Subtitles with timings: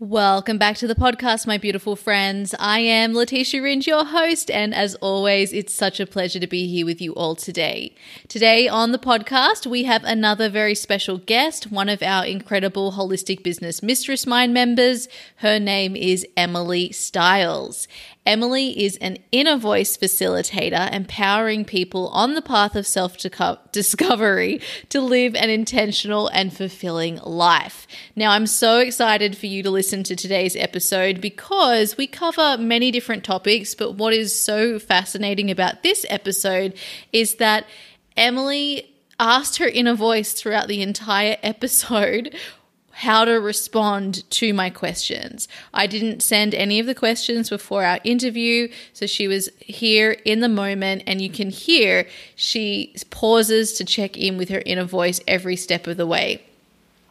[0.00, 2.54] Welcome back to the podcast, my beautiful friends.
[2.60, 6.68] I am Letitia Ringe, your host, and as always, it's such a pleasure to be
[6.68, 7.96] here with you all today.
[8.28, 13.42] Today on the podcast, we have another very special guest, one of our incredible holistic
[13.42, 15.08] business mistress mind members.
[15.38, 17.88] Her name is Emily Stiles.
[18.28, 23.16] Emily is an inner voice facilitator, empowering people on the path of self
[23.72, 24.60] discovery
[24.90, 27.86] to live an intentional and fulfilling life.
[28.14, 32.90] Now, I'm so excited for you to listen to today's episode because we cover many
[32.90, 36.74] different topics, but what is so fascinating about this episode
[37.14, 37.64] is that
[38.14, 42.36] Emily asked her inner voice throughout the entire episode
[42.98, 45.46] how to respond to my questions.
[45.72, 50.40] I didn't send any of the questions before our interview, so she was here in
[50.40, 55.20] the moment, and you can hear she pauses to check in with her inner voice
[55.28, 56.42] every step of the way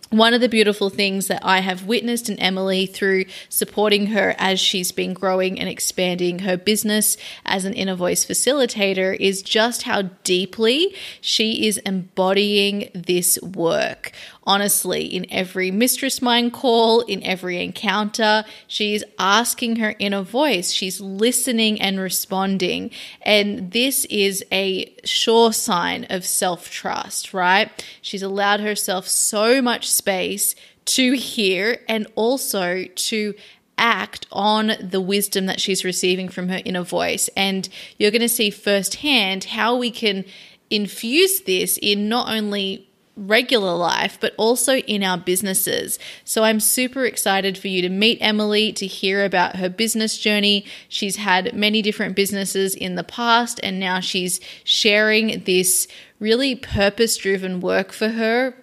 [0.09, 4.59] one of the beautiful things that I have witnessed in Emily through supporting her as
[4.59, 10.03] she's been growing and expanding her business as an inner voice facilitator is just how
[10.23, 14.13] deeply she is embodying this work
[14.48, 18.45] honestly in every mistress mind call, in every encounter.
[18.66, 22.90] She's asking her inner voice, she's listening and responding.
[23.22, 27.70] And this is a sure sign of self trust, right?
[28.02, 33.34] She's allowed herself so much space to hear and also to
[33.78, 37.30] act on the wisdom that she's receiving from her inner voice.
[37.36, 40.25] And you're going to see firsthand how we can
[40.70, 42.86] infuse this in not only
[43.17, 45.97] regular life, but also in our businesses.
[46.23, 50.65] So I'm super excited for you to meet Emily, to hear about her business journey.
[50.87, 55.88] She's had many different businesses in the past, and now she's sharing this
[56.19, 58.56] really purpose driven work for her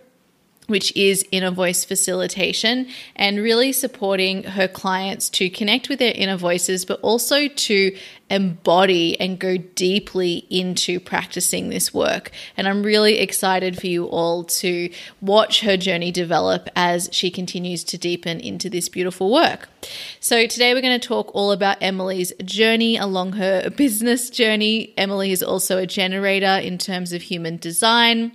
[0.67, 6.37] which is inner voice facilitation and really supporting her clients to connect with their inner
[6.37, 7.97] voices, but also to
[8.31, 12.31] embody and go deeply into practicing this work.
[12.57, 14.91] And I'm really excited for you all to
[15.21, 19.69] watch her journey develop as she continues to deepen into this beautiful work.
[20.21, 24.95] So, today we're going to talk all about Emily's journey along her business journey.
[24.97, 28.33] Emily is also a generator in terms of human design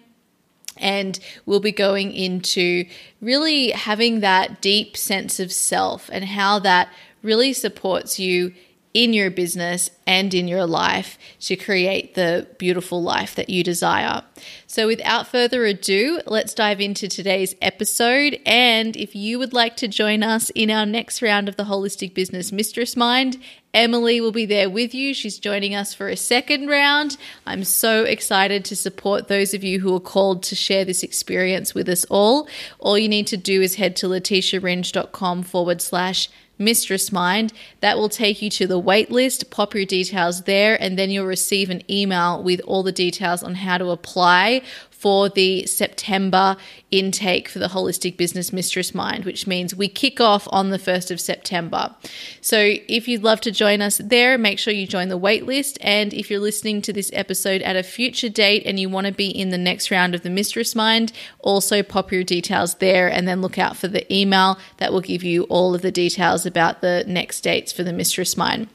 [0.79, 2.85] and we'll be going into
[3.21, 6.89] really having that deep sense of self and how that
[7.21, 8.53] really supports you
[8.93, 14.23] in your business and in your life to create the beautiful life that you desire.
[14.65, 18.39] So, without further ado, let's dive into today's episode.
[18.45, 22.13] And if you would like to join us in our next round of the Holistic
[22.13, 23.37] Business Mistress Mind,
[23.73, 25.13] Emily will be there with you.
[25.13, 27.17] She's joining us for a second round.
[27.45, 31.75] I'm so excited to support those of you who are called to share this experience
[31.75, 32.47] with us all.
[32.79, 37.53] All you need to do is head to letitiaringe.com forward slash Mistress Mind.
[37.79, 39.49] That will take you to the waitlist.
[39.49, 43.55] Pop your details there, and then you'll receive an email with all the details on
[43.55, 44.61] how to apply
[44.99, 46.57] for the September
[46.91, 51.11] intake for the Holistic Business Mistress Mind, which means we kick off on the 1st
[51.11, 51.95] of September.
[52.41, 55.77] So if you'd love to join us there, make sure you join the waitlist.
[55.79, 59.13] And if you're listening to this episode at a future date and you want to
[59.13, 63.25] be in the next round of the Mistress Mind, also pop your details there and
[63.25, 66.81] then look out for the email that will give you all of the details about
[66.81, 68.67] the next dates for the Mistress Mind.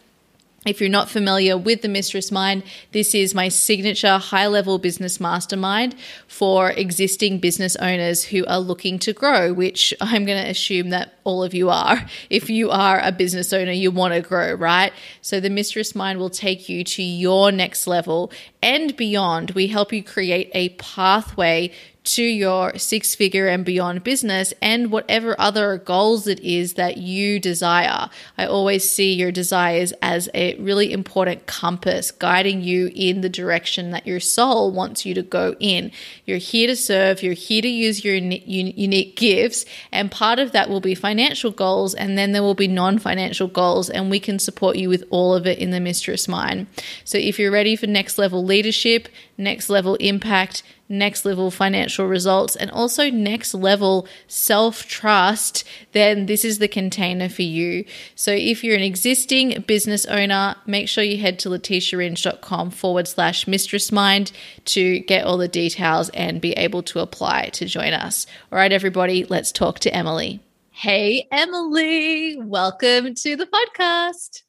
[0.66, 5.20] If you're not familiar with the Mistress Mind, this is my signature high level business
[5.20, 5.94] mastermind
[6.26, 11.18] for existing business owners who are looking to grow, which I'm going to assume that
[11.22, 12.06] all of you are.
[12.30, 14.94] If you are a business owner, you want to grow, right?
[15.20, 18.32] So the Mistress Mind will take you to your next level
[18.62, 19.50] and beyond.
[19.50, 21.72] We help you create a pathway
[22.04, 27.40] to your six figure and beyond business and whatever other goals it is that you
[27.40, 28.10] desire.
[28.36, 33.90] I always see your desires as a really important compass guiding you in the direction
[33.92, 35.90] that your soul wants you to go in.
[36.26, 40.68] You're here to serve, you're here to use your unique gifts, and part of that
[40.68, 44.38] will be financial goals, and then there will be non financial goals, and we can
[44.38, 46.66] support you with all of it in the Mistress Mind.
[47.04, 49.08] So if you're ready for next level leadership,
[49.38, 56.44] next level impact, next level financial results, and also next level self trust, then this
[56.44, 57.84] is the container for you.
[58.14, 63.46] So if you're an existing business owner, make sure you head to letitiaringe.com forward slash
[63.46, 64.32] mistress mind
[64.66, 68.26] to get all the details and be able to apply to join us.
[68.52, 70.40] All right, everybody, let's talk to Emily.
[70.70, 74.42] Hey, Emily, welcome to the podcast.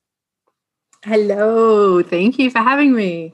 [1.03, 3.31] Hello, thank you for having me.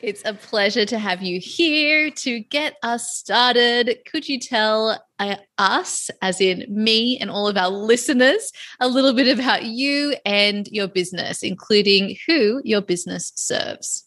[0.00, 3.98] It's a pleasure to have you here to get us started.
[4.06, 9.12] Could you tell uh, us, as in me and all of our listeners, a little
[9.12, 14.04] bit about you and your business, including who your business serves?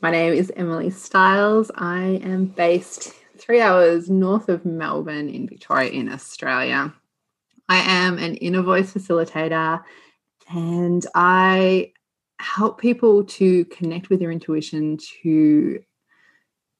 [0.00, 1.70] My name is Emily Stiles.
[1.74, 6.94] I am based three hours north of Melbourne in Victoria, in Australia.
[7.68, 9.82] I am an inner voice facilitator
[10.48, 11.92] and I
[12.40, 15.82] help people to connect with their intuition, to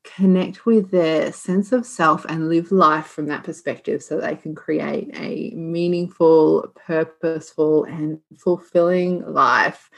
[0.05, 4.55] connect with their sense of self and live life from that perspective so they can
[4.55, 9.91] create a meaningful, purposeful, and fulfilling life.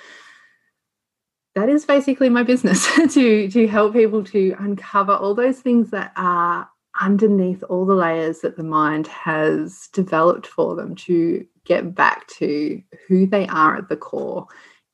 [1.55, 6.13] That is basically my business to, to help people to uncover all those things that
[6.17, 6.69] are
[7.01, 12.83] underneath all the layers that the mind has developed for them to get back to
[13.07, 14.47] who they are at the core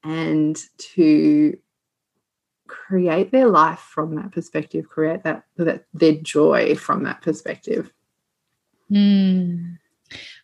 [0.05, 1.59] and to
[2.67, 7.91] create their life from that perspective create that, that their joy from that perspective.
[8.91, 9.79] Mm,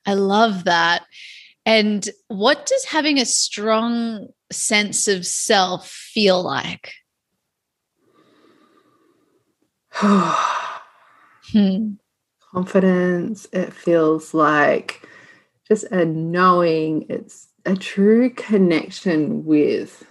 [0.06, 1.04] i love that.
[1.66, 6.92] And what does having a strong sense of self feel like?
[11.52, 11.92] Hmm.
[12.40, 15.06] confidence it feels like
[15.68, 20.05] just a knowing it's a true connection with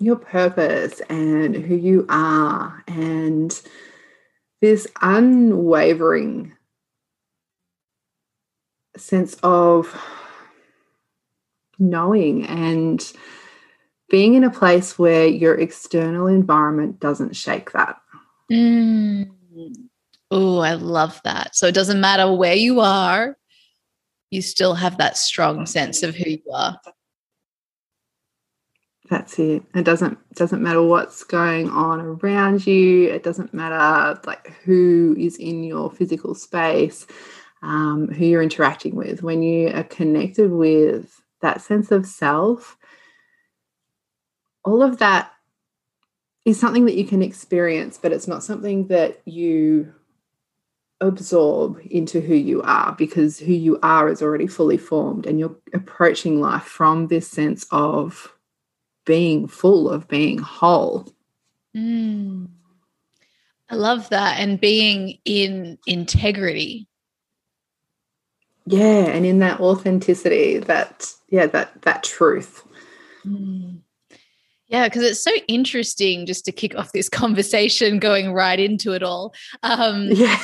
[0.00, 3.60] your purpose and who you are and
[4.60, 6.52] this unwavering
[8.96, 9.94] sense of
[11.78, 13.12] knowing and
[14.08, 18.00] being in a place where your external environment doesn't shake that.
[18.50, 19.30] Mm.
[20.30, 21.56] Oh, I love that.
[21.56, 23.36] So it doesn't matter where you are,
[24.30, 26.80] you still have that strong sense of who you are.
[29.08, 29.64] That's it.
[29.74, 33.10] It doesn't doesn't matter what's going on around you.
[33.10, 37.08] It doesn't matter like who is in your physical space,
[37.62, 39.24] um, who you're interacting with.
[39.24, 42.76] When you are connected with that sense of self,
[44.64, 45.32] all of that
[46.44, 49.92] is something that you can experience, but it's not something that you
[51.00, 55.56] absorb into who you are because who you are is already fully formed and you're
[55.72, 58.34] approaching life from this sense of
[59.06, 61.10] being full of being whole
[61.74, 62.46] mm.
[63.70, 66.86] i love that and being in integrity
[68.66, 72.62] yeah and in that authenticity that yeah that that truth
[73.24, 73.78] mm.
[74.70, 79.02] Yeah, because it's so interesting just to kick off this conversation, going right into it
[79.02, 79.34] all.
[79.64, 80.38] Um, yeah.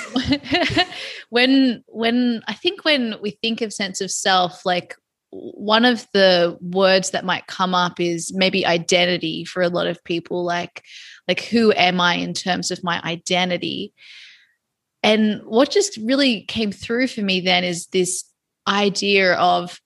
[1.31, 4.97] when when I think when we think of sense of self, like
[5.31, 10.03] one of the words that might come up is maybe identity for a lot of
[10.03, 10.45] people.
[10.45, 10.83] Like,
[11.29, 13.93] like who am I in terms of my identity?
[15.05, 18.25] And what just really came through for me then is this
[18.67, 19.81] idea of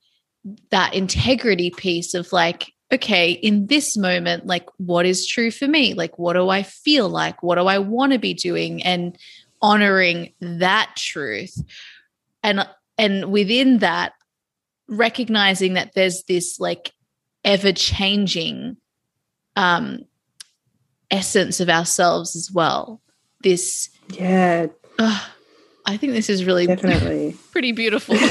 [0.71, 5.95] that integrity piece of like okay, in this moment, like what is true for me?
[5.95, 7.43] Like, what do I feel like?
[7.43, 8.83] What do I want to be doing?
[8.83, 9.17] And
[9.63, 11.55] honoring that truth.
[12.43, 12.67] And
[12.99, 14.13] and within that,
[14.89, 16.93] recognizing that there's this like
[17.45, 18.77] ever-changing
[19.57, 20.01] um
[21.11, 23.01] essence of ourselves as well.
[23.43, 24.67] This Yeah.
[24.99, 25.25] Uh,
[25.87, 28.17] I think this is really definitely pretty beautiful.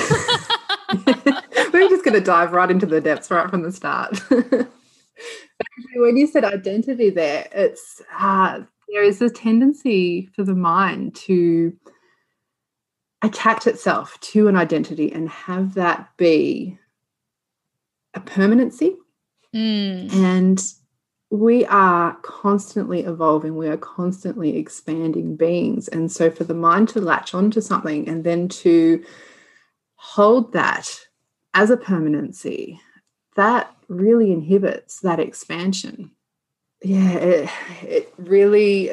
[1.79, 4.21] We're just going to dive right into the depths right from the start.
[5.95, 11.73] when you said identity there, it's uh, there is a tendency for the mind to
[13.21, 16.77] attach itself to an identity and have that be
[18.13, 18.97] a permanency.
[19.55, 20.13] Mm.
[20.13, 20.63] And
[21.31, 25.87] we are constantly evolving, we are constantly expanding beings.
[25.87, 29.01] And so for the mind to latch onto something and then to
[29.95, 30.89] hold that
[31.53, 32.79] as a permanency,
[33.35, 36.11] that really inhibits that expansion.
[36.81, 37.49] Yeah, it,
[37.83, 38.91] it really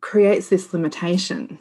[0.00, 1.58] creates this limitation.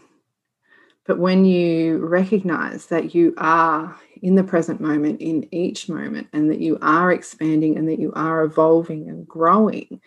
[1.06, 6.52] But when you recognize that you are in the present moment, in each moment, and
[6.52, 10.02] that you are expanding and that you are evolving and growing,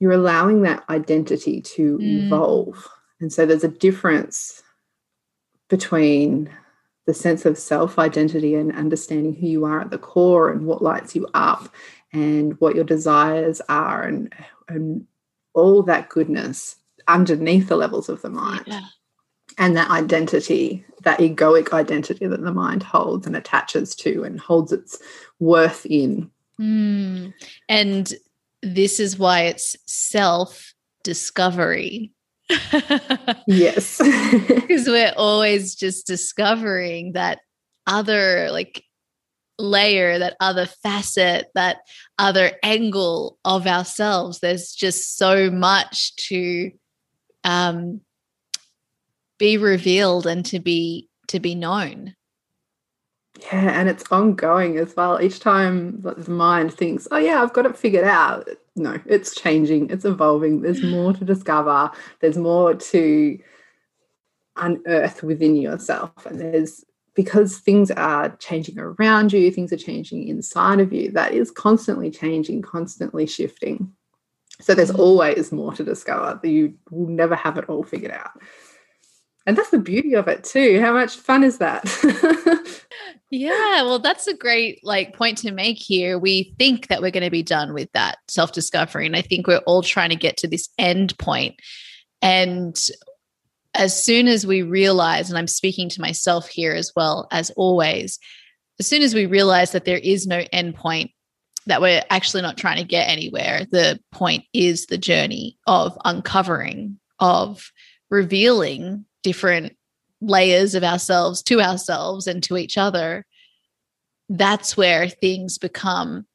[0.00, 2.26] you're allowing that identity to mm.
[2.26, 2.88] evolve.
[3.20, 4.62] And so there's a difference
[5.68, 6.50] between
[7.06, 10.82] the sense of self identity and understanding who you are at the core and what
[10.82, 11.68] lights you up
[12.12, 14.32] and what your desires are and
[14.68, 15.06] and
[15.52, 18.64] all that goodness underneath the levels of the mind.
[18.66, 18.80] Yeah.
[19.58, 24.72] and that identity, that egoic identity that the mind holds and attaches to and holds
[24.72, 24.98] its
[25.38, 26.30] worth in.
[26.58, 27.34] Mm.
[27.68, 28.12] And
[28.62, 32.12] this is why it's self discovery.
[33.46, 34.00] yes.
[34.32, 37.40] Because we're always just discovering that
[37.86, 38.84] other, like,
[39.58, 41.78] layer, that other facet, that
[42.18, 44.40] other angle of ourselves.
[44.40, 46.70] There's just so much to
[47.44, 48.00] um,
[49.38, 52.14] be revealed and to be to be known.
[53.40, 55.20] Yeah, and it's ongoing as well.
[55.20, 59.90] Each time the mind thinks, "Oh yeah, I've got it figured out." No, it's changing,
[59.90, 60.60] it's evolving.
[60.60, 61.90] There's more to discover.
[62.20, 63.38] There's more to
[64.56, 70.80] unearth within yourself, and there's because things are changing around you, things are changing inside
[70.80, 71.12] of you.
[71.12, 73.92] That is constantly changing, constantly shifting.
[74.60, 74.98] So there's mm.
[74.98, 76.40] always more to discover.
[76.46, 78.32] You will never have it all figured out.
[79.46, 80.80] And that's the beauty of it too.
[80.80, 81.84] How much fun is that?
[83.30, 86.18] yeah, well that's a great like point to make here.
[86.18, 89.58] We think that we're going to be done with that self-discovery and I think we're
[89.58, 91.56] all trying to get to this end point.
[92.22, 92.78] And
[93.74, 98.18] as soon as we realize and I'm speaking to myself here as well as always,
[98.80, 101.10] as soon as we realize that there is no end point
[101.66, 103.66] that we're actually not trying to get anywhere.
[103.70, 107.70] The point is the journey of uncovering, of
[108.10, 109.76] revealing different
[110.20, 113.26] layers of ourselves to ourselves and to each other,
[114.28, 116.26] that's where things become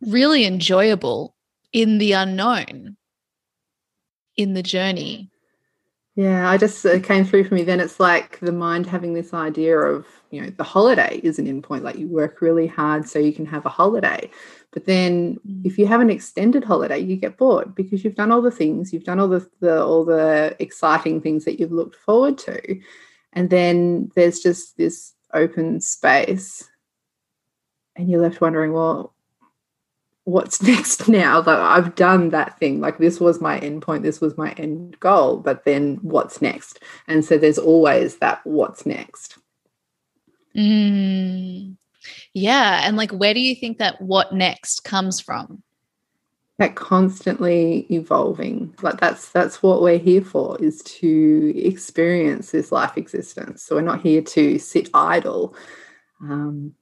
[0.00, 1.36] really enjoyable
[1.72, 2.96] in the unknown,
[4.36, 5.30] in the journey.
[6.20, 7.62] Yeah, I just it came through for me.
[7.62, 11.46] Then it's like the mind having this idea of, you know, the holiday is an
[11.46, 11.80] endpoint.
[11.80, 14.30] Like you work really hard so you can have a holiday.
[14.70, 15.64] But then mm.
[15.64, 18.92] if you have an extended holiday, you get bored because you've done all the things,
[18.92, 22.78] you've done all the, the all the exciting things that you've looked forward to.
[23.32, 26.68] And then there's just this open space.
[27.96, 29.14] And you're left wondering, well,
[30.30, 31.38] what's next now?
[31.38, 32.80] Like I've done that thing.
[32.80, 36.80] Like this was my end point, this was my end goal, but then what's next?
[37.08, 39.38] And so there's always that what's next.
[40.56, 41.76] Mm.
[42.34, 42.82] Yeah.
[42.84, 45.62] And like, where do you think that what next comes from?
[46.58, 48.74] That constantly evolving.
[48.82, 53.62] Like that's that's what we're here for is to experience this life existence.
[53.62, 55.54] So we're not here to sit idle.
[56.20, 56.74] Um,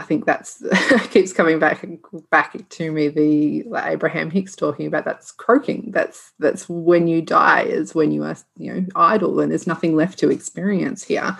[0.00, 0.62] I think that's
[1.10, 1.84] keeps coming back
[2.30, 3.08] back to me.
[3.08, 5.90] The like Abraham Hicks talking about that's croaking.
[5.90, 9.94] That's that's when you die is when you are you know idle and there's nothing
[9.94, 11.36] left to experience here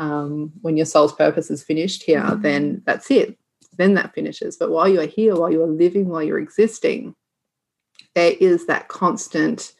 [0.00, 2.42] um, when your soul's purpose is finished here, mm-hmm.
[2.42, 3.38] then that's it.
[3.76, 4.56] Then that finishes.
[4.56, 7.14] But while you are here, while you are living, while you're existing,
[8.14, 9.74] there is that constant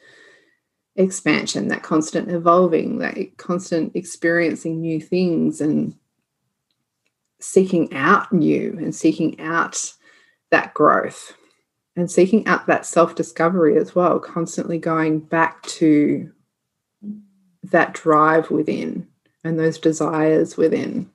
[0.95, 5.95] expansion, that constant evolving, that constant experiencing new things and
[7.41, 9.93] seeking out new and seeking out
[10.51, 11.33] that growth
[11.95, 16.31] and seeking out that self discovery as well, constantly going back to
[17.63, 19.07] that drive within
[19.43, 21.09] and those desires within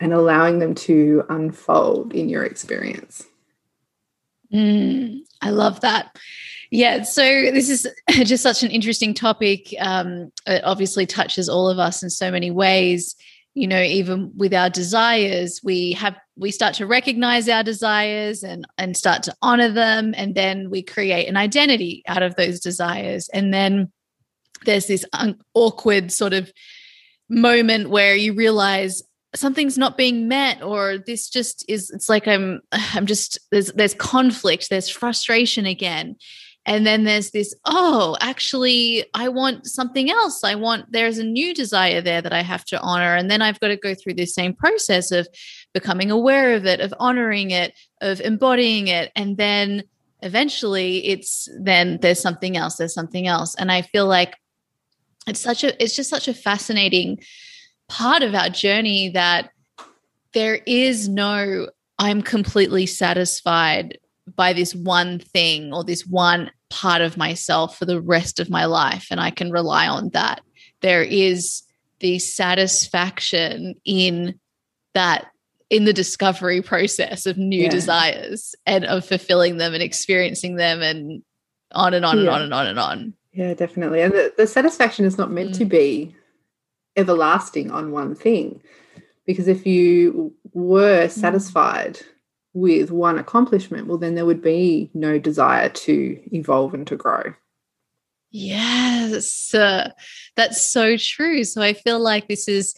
[0.00, 3.24] and allowing them to unfold in your experience.
[4.52, 6.16] Mm, I love that.
[6.70, 9.74] Yeah, so this is just such an interesting topic.
[9.80, 13.16] Um, it obviously touches all of us in so many ways.
[13.56, 18.66] You know, even with our desires, we have we start to recognize our desires and
[18.76, 23.30] and start to honor them, and then we create an identity out of those desires,
[23.32, 23.90] and then
[24.66, 26.52] there's this un- awkward sort of
[27.30, 29.02] moment where you realize
[29.34, 33.94] something's not being met or this just is it's like i'm i'm just there's there's
[33.94, 36.16] conflict there's frustration again
[36.66, 40.44] and then there's this oh actually i want something else.
[40.44, 43.14] I want there's a new desire there that i have to honor.
[43.14, 45.28] And then i've got to go through this same process of
[45.72, 49.12] becoming aware of it of honoring it of embodying it.
[49.16, 49.84] And then
[50.22, 53.54] eventually it's then there's something else there's something else.
[53.54, 54.34] And i feel like
[55.26, 57.18] it's such a it's just such a fascinating
[57.88, 59.50] part of our journey that
[60.32, 61.68] there is no
[61.98, 63.98] i'm completely satisfied
[64.34, 68.64] by this one thing or this one part of myself for the rest of my
[68.64, 70.40] life and i can rely on that
[70.82, 71.62] there is
[72.00, 74.38] the satisfaction in
[74.94, 75.26] that
[75.70, 77.70] in the discovery process of new yeah.
[77.70, 81.22] desires and of fulfilling them and experiencing them and
[81.72, 82.22] on and on yeah.
[82.22, 84.00] and on and on and on yeah, definitely.
[84.00, 85.58] And the, the satisfaction is not meant mm.
[85.58, 86.16] to be
[86.96, 88.62] everlasting on one thing.
[89.26, 91.10] Because if you were mm.
[91.10, 92.00] satisfied
[92.56, 97.34] with one accomplishment, well, then there would be no desire to evolve and to grow.
[98.30, 99.90] Yes, uh,
[100.36, 101.44] that's so true.
[101.44, 102.74] So I feel like this is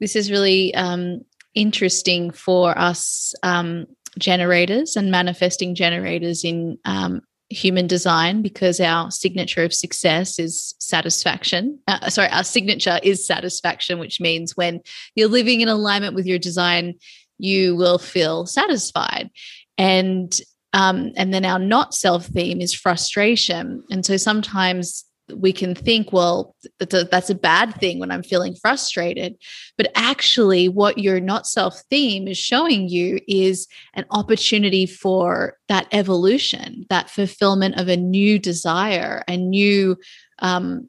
[0.00, 1.20] this is really um,
[1.54, 3.84] interesting for us um,
[4.18, 11.78] generators and manifesting generators in um, human design because our signature of success is satisfaction.
[11.88, 14.80] Uh, sorry, our signature is satisfaction, which means when
[15.14, 16.94] you're living in alignment with your design,
[17.42, 19.30] you will feel satisfied.
[19.78, 20.32] And
[20.72, 23.82] um, and then our not self theme is frustration.
[23.90, 25.04] And so sometimes
[25.36, 29.36] we can think, well, that's a, that's a bad thing when I'm feeling frustrated.
[29.76, 35.86] But actually, what your not self theme is showing you is an opportunity for that
[35.92, 39.96] evolution, that fulfillment of a new desire, a new
[40.40, 40.88] um,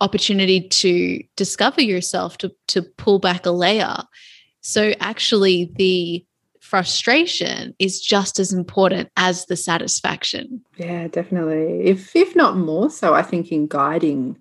[0.00, 3.98] opportunity to discover yourself, to, to pull back a layer.
[4.62, 6.24] So, actually, the
[6.60, 10.62] frustration is just as important as the satisfaction.
[10.78, 11.82] Yeah, definitely.
[11.84, 14.38] If if not more so, I think in guiding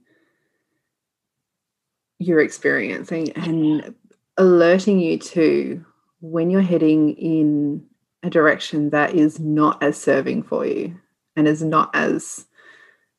[2.19, 3.95] your experiencing and
[4.37, 5.83] alerting you to
[6.21, 7.83] when you're heading in
[8.23, 10.95] a direction that is not as serving for you
[11.35, 12.45] and is not as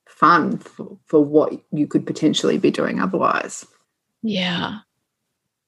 [0.07, 3.67] fun for, for what you could potentially be doing otherwise.
[4.23, 4.79] Yeah.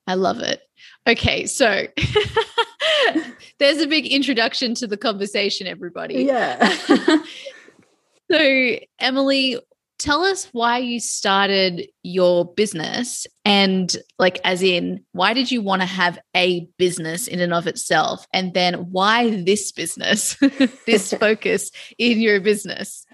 [0.06, 0.62] I love it.
[1.06, 1.86] Okay, so
[3.58, 6.24] there's a big introduction to the conversation, everybody.
[6.24, 6.66] Yeah.
[8.30, 9.58] so, Emily,
[9.98, 15.82] tell us why you started your business and, like, as in, why did you want
[15.82, 18.26] to have a business in and of itself?
[18.32, 20.36] And then why this business,
[20.86, 23.04] this focus in your business?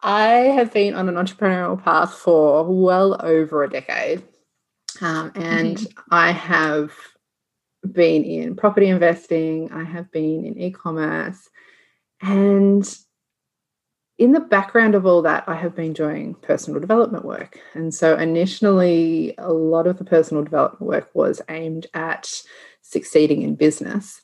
[0.00, 4.22] I have been on an entrepreneurial path for well over a decade.
[5.00, 6.14] Um, and mm-hmm.
[6.14, 6.92] I have
[7.90, 11.48] been in property investing, I have been in e commerce,
[12.20, 12.86] and
[14.18, 17.58] in the background of all that, I have been doing personal development work.
[17.74, 22.32] And so, initially, a lot of the personal development work was aimed at
[22.82, 24.20] succeeding in business.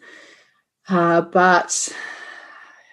[0.88, 1.88] Uh, but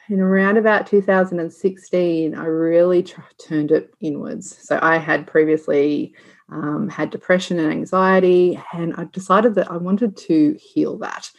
[0.09, 4.57] in around about 2016, I really turned it inwards.
[4.65, 6.15] So, I had previously
[6.49, 11.31] um, had depression and anxiety, and I decided that I wanted to heal that.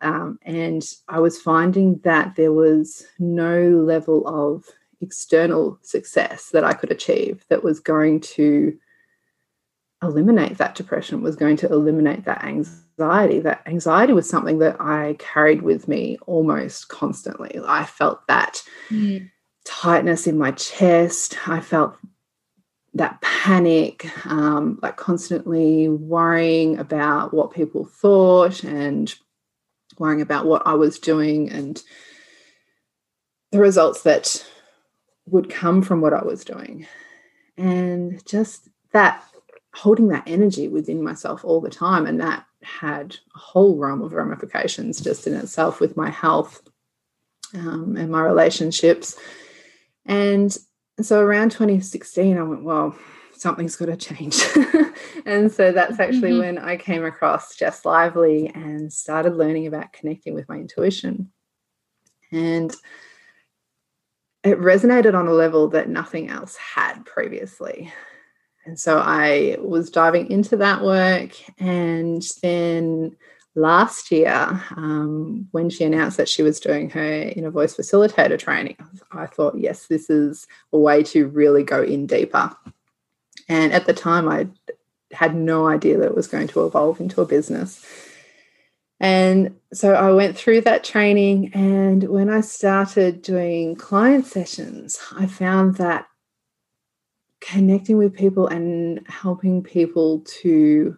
[0.00, 4.64] Um, and I was finding that there was no level of
[5.00, 8.76] external success that I could achieve that was going to
[10.02, 13.40] eliminate that depression, was going to eliminate that anxiety.
[13.40, 17.58] That anxiety was something that I carried with me almost constantly.
[17.66, 19.28] I felt that mm.
[19.64, 21.36] tightness in my chest.
[21.48, 21.96] I felt
[22.94, 29.14] that panic, um, like constantly worrying about what people thought and
[29.98, 31.82] worrying about what I was doing and
[33.52, 34.44] the results that
[35.26, 36.86] would come from what I was doing.
[37.56, 39.22] And just that
[39.74, 42.06] holding that energy within myself all the time.
[42.06, 46.62] And that had a whole realm of ramifications just in itself with my health
[47.54, 49.16] um, and my relationships.
[50.04, 50.56] And
[51.06, 52.96] so around 2016, I went, well,
[53.34, 54.42] something's got to change.
[55.26, 56.40] and so that's actually mm-hmm.
[56.40, 61.30] when I came across Jess Lively and started learning about connecting with my intuition.
[62.32, 62.74] And
[64.44, 67.92] it resonated on a level that nothing else had previously.
[68.66, 71.30] And so I was diving into that work.
[71.58, 73.16] And then
[73.58, 78.76] last year, um, when she announced that she was doing her inner voice facilitator training,
[79.12, 82.56] I thought, yes, this is a way to really go in deeper.
[83.48, 84.48] And at the time, I
[85.12, 87.84] had no idea that it was going to evolve into a business.
[89.00, 91.52] And so I went through that training.
[91.54, 96.06] And when I started doing client sessions, I found that
[97.40, 100.96] connecting with people and helping people to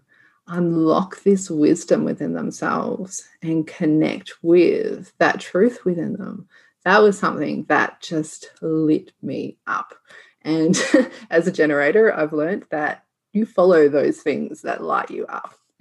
[0.50, 6.48] unlock this wisdom within themselves and connect with that truth within them.
[6.84, 9.94] That was something that just lit me up.
[10.42, 10.76] And
[11.30, 15.54] as a generator, I've learned that you follow those things that light you up.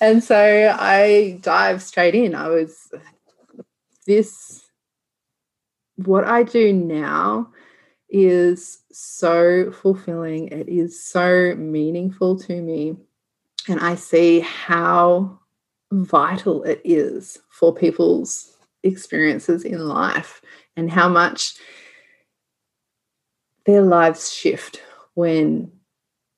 [0.00, 2.34] and so I dived straight in.
[2.34, 2.90] I was
[4.06, 4.64] this,
[5.96, 7.50] what I do now
[8.08, 10.48] is so fulfilling.
[10.48, 12.96] It is so meaningful to me
[13.68, 15.38] and I see how
[15.92, 20.40] vital it is for people's experiences in life
[20.76, 21.54] and how much
[23.64, 24.82] their lives shift
[25.14, 25.72] when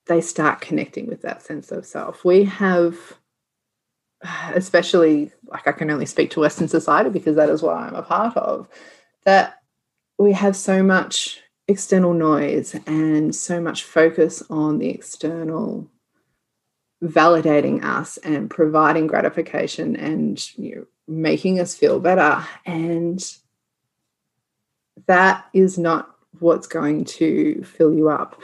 [0.06, 2.24] they start connecting with that sense of self.
[2.24, 2.96] We have,
[4.54, 8.02] especially like I can only speak to Western society because that is what I'm a
[8.02, 8.68] part of,
[9.24, 9.60] that
[10.18, 15.86] we have so much external noise and so much focus on the external
[17.02, 22.44] validating us and providing gratification and you know, making us feel better.
[22.66, 23.24] And
[25.06, 28.40] that is not what's going to fill you up.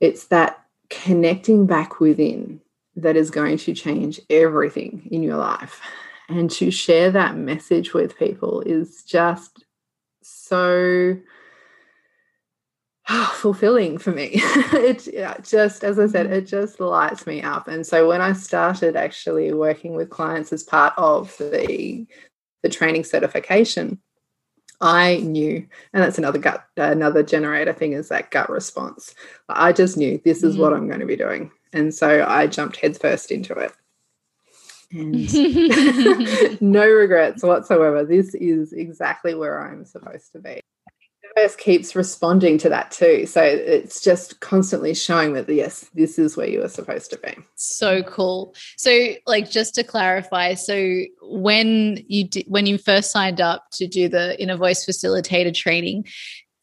[0.00, 2.60] It's that connecting back within
[2.96, 5.80] that is going to change everything in your life.
[6.28, 9.64] And to share that message with people is just
[10.22, 11.16] so
[13.32, 14.30] fulfilling for me.
[14.34, 17.68] it just, as I said, it just lights me up.
[17.68, 22.06] And so when I started actually working with clients as part of the
[22.62, 24.00] the training certification,
[24.80, 29.14] I knew, and that's another gut, another generator thing is that gut response.
[29.48, 30.58] I just knew this is mm.
[30.58, 33.72] what I'm going to be doing, and so I jumped headfirst into it.
[34.90, 38.04] And no regrets whatsoever.
[38.04, 40.60] This is exactly where I'm supposed to be
[41.38, 43.26] universe keeps responding to that too.
[43.26, 47.34] So it's just constantly showing that yes, this is where you are supposed to be.
[47.54, 48.54] So cool.
[48.76, 53.86] So like just to clarify, so when you did, when you first signed up to
[53.86, 56.06] do the inner voice facilitator training,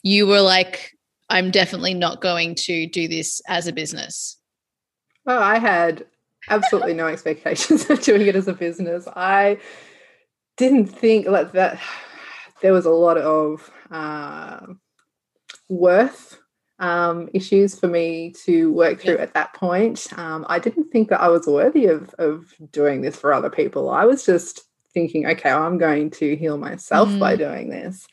[0.04, 0.92] you were like,
[1.30, 4.38] I'm definitely not going to do this as a business.
[5.26, 6.06] Oh, I had
[6.50, 9.08] absolutely no expectations of doing it as a business.
[9.16, 9.58] I
[10.58, 11.80] didn't think like that
[12.66, 14.66] there was a lot of uh,
[15.70, 16.40] worth
[16.80, 19.22] um, issues for me to work through yeah.
[19.22, 20.08] at that point.
[20.18, 23.92] Um, I didn't think that I was worthy of, of doing this for other people.
[23.92, 24.64] I was just
[24.96, 27.20] thinking, okay, I'm going to heal myself mm.
[27.20, 28.08] by doing this.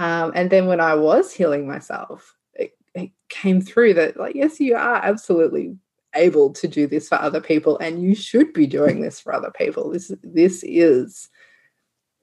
[0.00, 4.58] Um, and then when I was healing myself, it, it came through that, like, yes,
[4.58, 5.76] you are absolutely
[6.16, 9.52] able to do this for other people, and you should be doing this for other
[9.56, 9.90] people.
[9.90, 11.28] This this is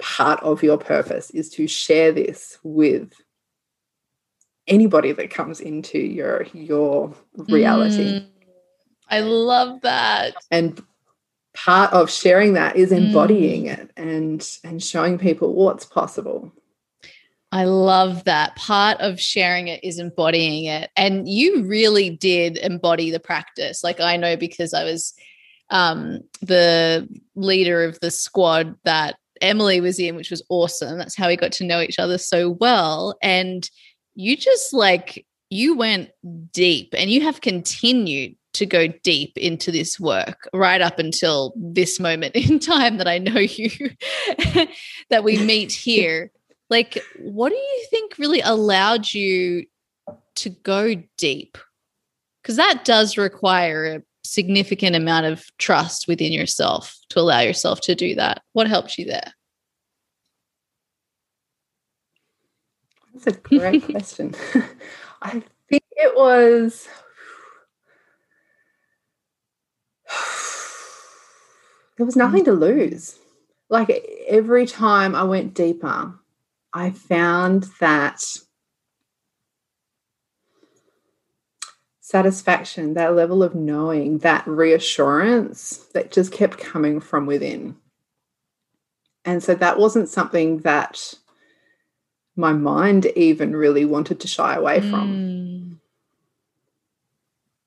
[0.01, 3.13] part of your purpose is to share this with
[4.67, 8.19] anybody that comes into your your reality.
[8.19, 8.27] Mm,
[9.09, 10.33] I love that.
[10.49, 10.81] And
[11.53, 13.77] part of sharing that is embodying mm.
[13.77, 16.51] it and and showing people what's possible.
[17.53, 18.55] I love that.
[18.55, 20.89] Part of sharing it is embodying it.
[20.95, 23.83] And you really did embody the practice.
[23.83, 25.13] Like I know because I was
[25.69, 30.97] um, the leader of the squad that Emily was in, which was awesome.
[30.97, 33.17] That's how we got to know each other so well.
[33.21, 33.69] And
[34.15, 36.11] you just like, you went
[36.51, 41.99] deep and you have continued to go deep into this work right up until this
[41.99, 43.69] moment in time that I know you,
[45.09, 46.31] that we meet here.
[46.69, 49.65] Like, what do you think really allowed you
[50.35, 51.57] to go deep?
[52.41, 57.95] Because that does require a significant amount of trust within yourself to allow yourself to
[57.95, 58.41] do that?
[58.53, 59.33] What helped you there?
[63.13, 64.33] That's a great question.
[65.21, 66.87] I think it was
[71.97, 72.61] there was nothing to mm-hmm.
[72.61, 73.17] lose.
[73.69, 73.89] Like
[74.27, 76.13] every time I went deeper,
[76.73, 78.23] I found that
[82.11, 87.73] satisfaction, that level of knowing, that reassurance that just kept coming from within.
[89.23, 91.13] And so that wasn't something that
[92.35, 95.07] my mind even really wanted to shy away from.
[95.13, 95.77] Mm.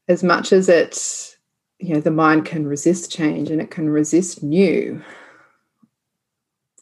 [0.08, 1.36] As much as it,
[1.78, 5.02] you know, the mind can resist change and it can resist new,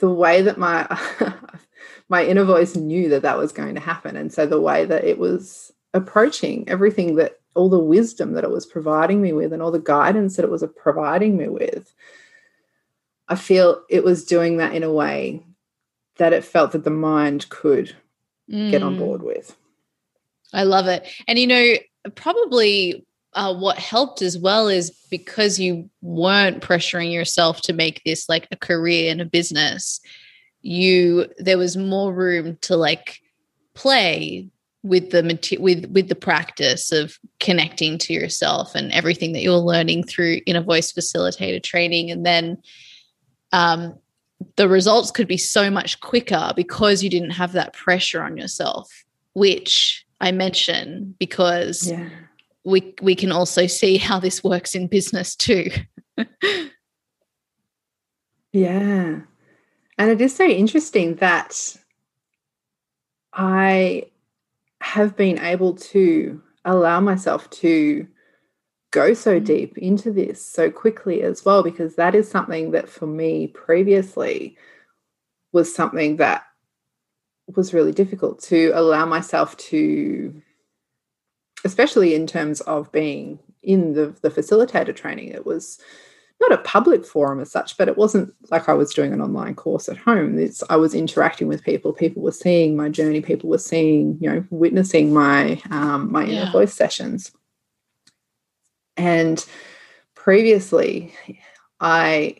[0.00, 0.84] the way that my
[2.08, 5.04] my inner voice knew that that was going to happen and so the way that
[5.04, 9.62] it was approaching everything that all the wisdom that it was providing me with and
[9.62, 11.92] all the guidance that it was providing me with,
[13.28, 15.42] I feel it was doing that in a way
[16.16, 17.94] that it felt that the mind could
[18.50, 18.70] mm.
[18.70, 19.26] get on board mm.
[19.26, 19.56] with.
[20.52, 21.06] I love it.
[21.26, 21.74] And you know,
[22.14, 28.28] probably uh, what helped as well is because you weren't pressuring yourself to make this
[28.28, 30.00] like a career and a business
[30.62, 33.20] you there was more room to like
[33.74, 34.48] play
[34.82, 40.04] with the with with the practice of connecting to yourself and everything that you're learning
[40.04, 42.10] through inner voice facilitator training.
[42.10, 42.58] And then
[43.52, 43.98] um,
[44.56, 48.90] the results could be so much quicker because you didn't have that pressure on yourself
[49.34, 52.06] which i mention because yeah.
[52.64, 55.70] we we can also see how this works in business too.
[58.52, 59.20] Yeah.
[59.98, 61.76] And it is so interesting that
[63.34, 64.04] i
[64.92, 68.06] have been able to allow myself to
[68.90, 69.44] go so mm.
[69.46, 74.54] deep into this so quickly as well, because that is something that for me previously
[75.50, 76.44] was something that
[77.56, 80.42] was really difficult to allow myself to,
[81.64, 85.28] especially in terms of being in the, the facilitator training.
[85.28, 85.80] It was
[86.42, 89.54] not a public forum as such, but it wasn't like I was doing an online
[89.54, 90.38] course at home.
[90.38, 91.92] It's I was interacting with people.
[91.92, 93.20] People were seeing my journey.
[93.20, 96.42] People were seeing, you know, witnessing my um, my yeah.
[96.42, 97.32] inner voice sessions.
[98.96, 99.44] And
[100.14, 101.14] previously,
[101.80, 102.36] I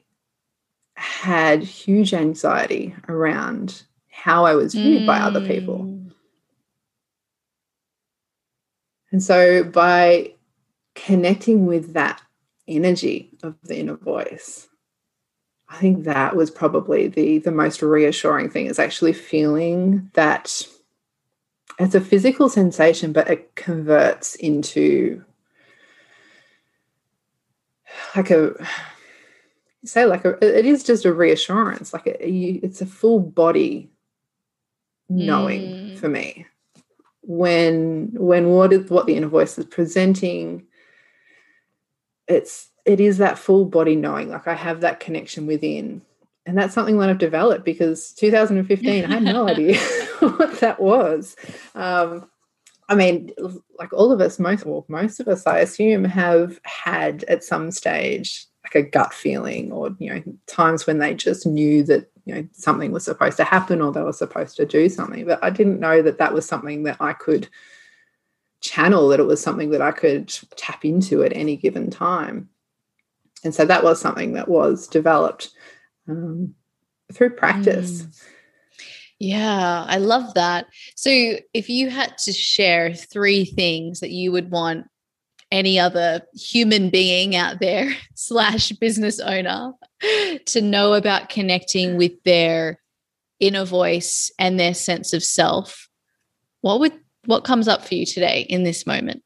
[0.94, 5.06] had huge anxiety around how I was viewed mm.
[5.06, 5.80] by other people.
[5.80, 6.12] Mm.
[9.10, 10.32] And so by
[10.94, 12.22] connecting with that
[12.68, 14.68] energy of the inner voice,
[15.68, 20.66] I think that was probably the the most reassuring thing is actually feeling that
[21.78, 25.24] it's a physical sensation, but it converts into
[28.14, 28.54] like a
[29.84, 33.90] say like a, it is just a reassurance like a, you, it's a full body
[35.08, 35.98] knowing mm.
[35.98, 36.46] for me
[37.22, 40.64] when when what is what the inner voice is presenting
[42.28, 46.02] it's it is that full body knowing like i have that connection within.
[46.44, 49.78] And that's something that i've developed because 2015 i had no idea
[50.18, 51.36] what that was.
[51.74, 52.28] Um,
[52.88, 53.30] i mean
[53.78, 57.70] like all of us most well, most of us i assume have had at some
[57.70, 62.34] stage like a gut feeling or you know times when they just knew that you
[62.34, 65.24] know something was supposed to happen or they were supposed to do something.
[65.26, 67.48] But i didn't know that that was something that i could
[68.62, 72.48] channel that it was something that i could tap into at any given time.
[73.44, 75.50] And so that was something that was developed
[76.08, 76.54] um,
[77.12, 78.02] through practice.
[78.02, 78.22] Mm.
[79.18, 80.66] yeah i love that.
[80.96, 81.10] So
[81.52, 84.86] if you had to share three things that you would want
[85.50, 89.72] any other human being out there slash business owner
[90.46, 92.80] to know about connecting with their
[93.38, 95.88] inner voice and their sense of self
[96.62, 99.22] what would what comes up for you today in this moment?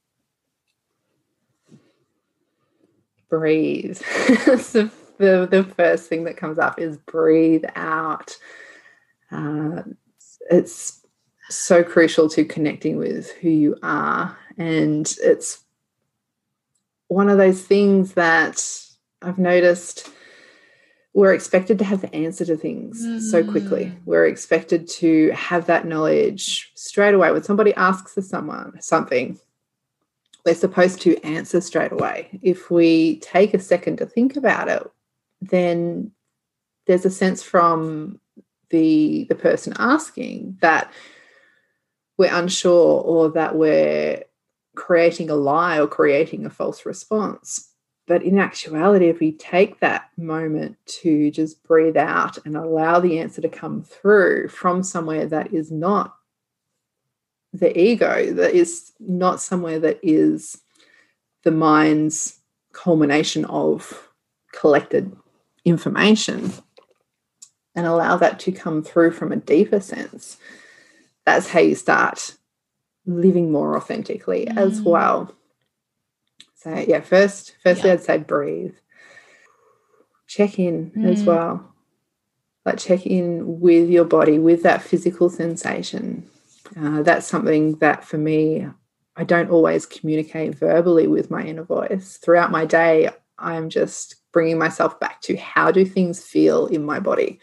[3.28, 4.00] Breathe.
[4.58, 8.36] So the, the first thing that comes up is breathe out.
[9.30, 9.82] Uh,
[10.50, 11.00] it's
[11.48, 14.36] so crucial to connecting with who you are.
[14.58, 15.64] And it's
[17.08, 18.62] one of those things that
[19.22, 20.10] I've noticed
[21.16, 23.22] we're expected to have the answer to things mm.
[23.22, 23.86] so quickly.
[23.86, 23.96] Mm.
[24.04, 27.32] We're expected to have that knowledge straight away.
[27.32, 29.38] When somebody asks us someone something,
[30.44, 32.38] we're supposed to answer straight away.
[32.42, 34.82] If we take a second to think about it,
[35.40, 36.12] then
[36.86, 38.20] there's a sense from
[38.68, 40.92] the the person asking that
[42.18, 44.22] we're unsure or that we're
[44.74, 47.70] creating a lie or creating a false response.
[48.06, 53.18] But in actuality, if we take that moment to just breathe out and allow the
[53.18, 56.14] answer to come through from somewhere that is not
[57.52, 60.58] the ego, that is not somewhere that is
[61.42, 62.38] the mind's
[62.72, 64.08] culmination of
[64.52, 65.16] collected
[65.64, 66.52] information,
[67.74, 70.38] and allow that to come through from a deeper sense,
[71.24, 72.36] that's how you start
[73.04, 74.56] living more authentically mm.
[74.56, 75.35] as well.
[76.66, 77.94] So yeah, first, firstly, yeah.
[77.94, 78.74] I'd say breathe.
[80.26, 81.12] Check in mm.
[81.12, 81.72] as well.
[82.64, 86.28] Like check in with your body, with that physical sensation.
[86.76, 88.66] Uh, that's something that for me,
[89.14, 92.18] I don't always communicate verbally with my inner voice.
[92.20, 96.98] Throughout my day, I'm just bringing myself back to how do things feel in my
[96.98, 97.38] body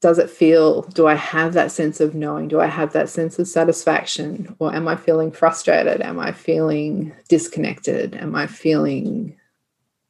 [0.00, 2.48] does it feel do i have that sense of knowing?
[2.48, 4.54] Do i have that sense of satisfaction?
[4.58, 6.00] Or am i feeling frustrated?
[6.00, 8.14] Am i feeling disconnected?
[8.14, 9.36] Am i feeling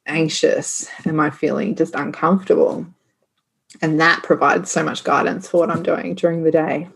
[0.06, 0.88] anxious?
[1.06, 2.86] Am i feeling just uncomfortable?
[3.82, 6.88] And that provides so much guidance for what i'm doing during the day.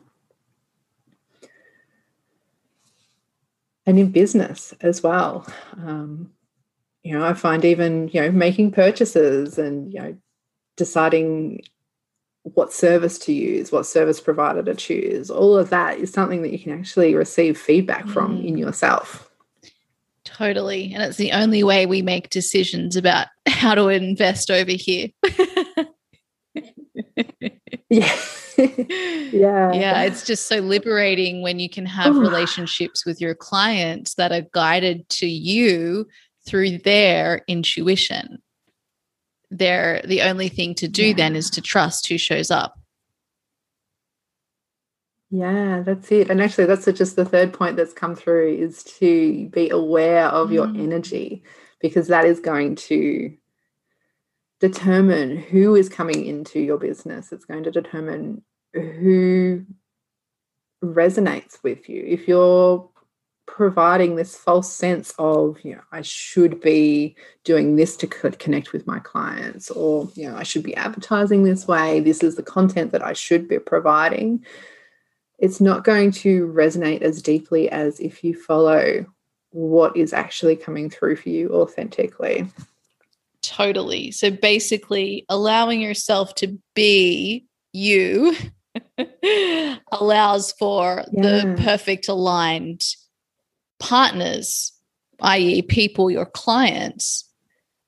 [3.84, 5.44] And in business as well.
[5.76, 6.30] Um,
[7.02, 10.16] you know i find even you know making purchases and you know
[10.76, 11.60] deciding
[12.44, 15.30] what service to use, what service provider to choose.
[15.30, 18.48] All of that is something that you can actually receive feedback from mm.
[18.48, 19.30] in yourself.
[20.24, 20.92] Totally.
[20.92, 25.08] And it's the only way we make decisions about how to invest over here.
[27.90, 28.16] yeah.
[28.58, 29.72] yeah.
[29.72, 30.02] Yeah.
[30.02, 35.08] It's just so liberating when you can have relationships with your clients that are guided
[35.10, 36.06] to you
[36.46, 38.41] through their intuition
[39.58, 41.14] there the only thing to do yeah.
[41.14, 42.78] then is to trust who shows up
[45.30, 49.48] yeah that's it and actually that's just the third point that's come through is to
[49.50, 50.54] be aware of mm.
[50.54, 51.42] your energy
[51.80, 53.36] because that is going to
[54.62, 57.32] determine who is coming into your business.
[57.32, 59.66] It's going to determine who
[60.82, 62.04] resonates with you.
[62.06, 62.88] If you're
[63.46, 68.86] providing this false sense of, you know, I should be doing this to connect with
[68.86, 72.92] my clients, or, you know, I should be advertising this way, this is the content
[72.92, 74.44] that I should be providing,
[75.38, 79.04] it's not going to resonate as deeply as if you follow
[79.50, 82.48] what is actually coming through for you authentically.
[83.42, 84.12] Totally.
[84.12, 88.36] So basically, allowing yourself to be you
[89.92, 91.22] allows for yeah.
[91.22, 92.84] the perfect aligned
[93.82, 94.72] partners,
[95.20, 97.28] i.e., people, your clients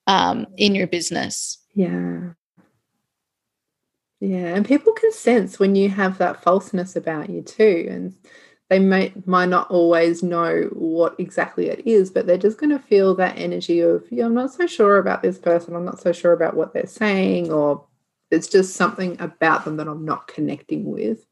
[0.08, 1.58] um, in your business.
[1.74, 2.30] Yeah.
[4.20, 4.54] Yeah.
[4.54, 7.86] And people can sense when you have that falseness about you too.
[7.88, 8.14] And
[8.70, 12.78] they may might not always know what exactly it is, but they're just going to
[12.78, 15.76] feel that energy of, yeah, I'm not so sure about this person.
[15.76, 17.84] I'm not so sure about what they're saying, or
[18.32, 21.24] it's just something about them that I'm not connecting with.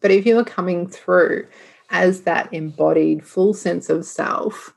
[0.00, 1.46] But if you're coming through
[1.90, 4.74] as that embodied full sense of self,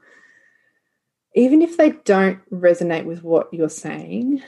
[1.35, 4.41] even if they don't resonate with what you're saying,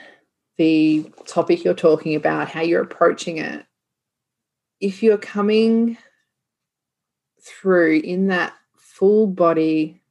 [0.58, 3.66] the topic you're talking about, how you're approaching it,
[4.80, 5.98] if you're coming
[7.42, 10.02] through in that full body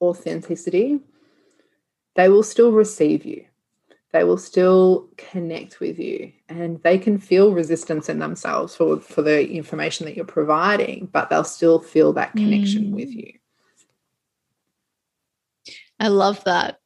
[0.00, 1.00] authenticity,
[2.16, 3.44] they will still receive you.
[4.14, 9.22] They will still connect with you and they can feel resistance in themselves for, for
[9.22, 12.90] the information that you're providing, but they'll still feel that connection mm.
[12.92, 13.32] with you.
[15.98, 16.78] I love that.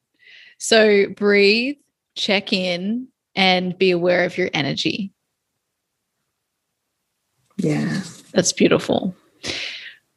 [0.57, 1.75] So breathe,
[2.15, 5.13] check in, and be aware of your energy.
[7.57, 8.01] Yeah.
[8.33, 9.15] That's beautiful.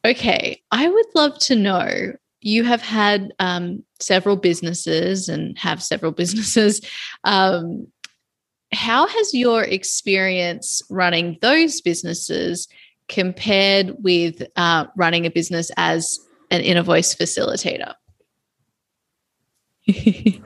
[0.03, 0.63] Okay.
[0.71, 6.81] I would love to know you have had um, several businesses and have several businesses.
[7.23, 7.87] Um,
[8.71, 12.67] how has your experience running those businesses
[13.07, 16.19] compared with uh, running a business as
[16.51, 17.93] an inner voice facilitator?
[19.85, 20.41] yeah.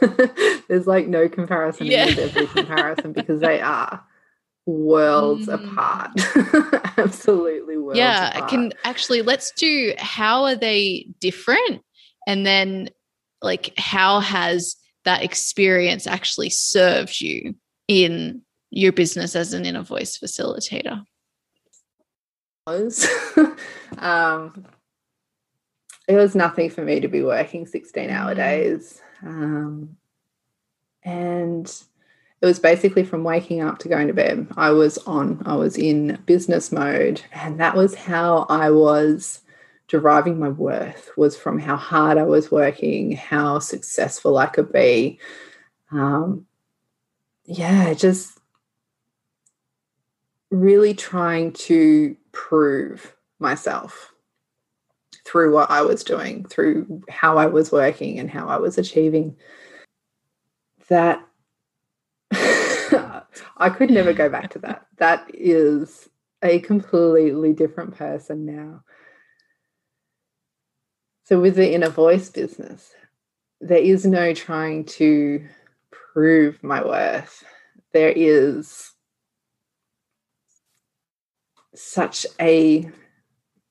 [0.68, 2.06] There's like no comparison yeah.
[2.18, 4.04] every comparison because they are
[4.68, 5.54] worlds mm.
[5.54, 6.10] apart.
[6.98, 8.50] Absolutely worlds yeah, apart.
[8.50, 11.82] can actually let's do how are they different?
[12.26, 12.90] And then
[13.40, 17.54] like how has that experience actually served you
[17.88, 21.02] in your business as an inner voice facilitator?
[23.98, 24.66] um,
[26.06, 28.36] it was nothing for me to be working 16 hour mm.
[28.36, 29.00] days.
[29.22, 29.96] Um,
[31.02, 31.82] and
[32.40, 34.46] it was basically from waking up to going to bed.
[34.56, 37.20] I was on, I was in business mode.
[37.32, 39.40] And that was how I was
[39.88, 45.18] deriving my worth, was from how hard I was working, how successful I could be.
[45.90, 46.46] Um,
[47.44, 48.38] yeah, just
[50.50, 54.12] really trying to prove myself
[55.24, 59.36] through what I was doing, through how I was working and how I was achieving.
[60.88, 61.27] That
[63.56, 64.86] I could never go back to that.
[64.96, 66.08] That is
[66.42, 68.82] a completely different person now.
[71.24, 72.90] So, with the inner voice business,
[73.60, 75.46] there is no trying to
[75.90, 77.44] prove my worth.
[77.92, 78.92] There is
[81.74, 82.90] such a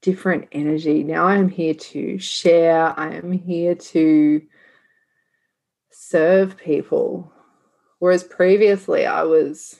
[0.01, 1.03] different energy.
[1.03, 4.41] Now I am here to share, I am here to
[5.91, 7.34] serve people
[8.00, 9.80] Whereas previously, I was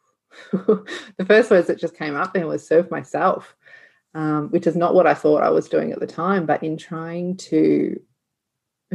[0.52, 3.54] the first words that just came up then was serve myself,
[4.14, 6.46] um, which is not what I thought I was doing at the time.
[6.46, 8.00] But in trying to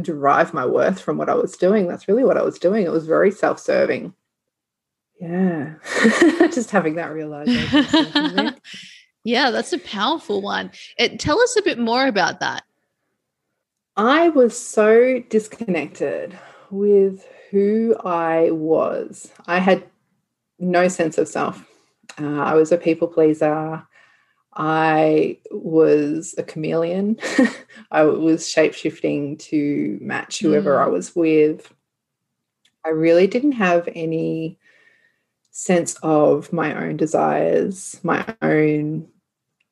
[0.00, 2.84] derive my worth from what I was doing, that's really what I was doing.
[2.84, 4.14] It was very self serving.
[5.20, 5.74] Yeah,
[6.52, 8.54] just having that realization.
[9.24, 10.72] yeah, that's a powerful one.
[10.98, 12.64] It, tell us a bit more about that.
[13.96, 16.36] I was so disconnected
[16.70, 19.30] with who I was.
[19.46, 19.84] I had
[20.58, 21.64] no sense of self.
[22.20, 23.86] Uh, I was a people pleaser.
[24.56, 27.16] I was a chameleon.
[27.92, 30.84] I was shape shifting to match whoever mm.
[30.84, 31.72] I was with.
[32.84, 34.58] I really didn't have any
[35.52, 39.06] sense of my own desires, my own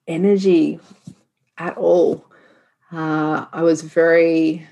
[0.06, 0.78] energy
[1.58, 2.24] at all.
[2.92, 4.68] Uh, I was very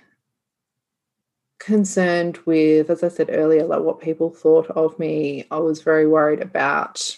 [1.61, 5.45] concerned with, as I said earlier, like what people thought of me.
[5.51, 7.17] I was very worried about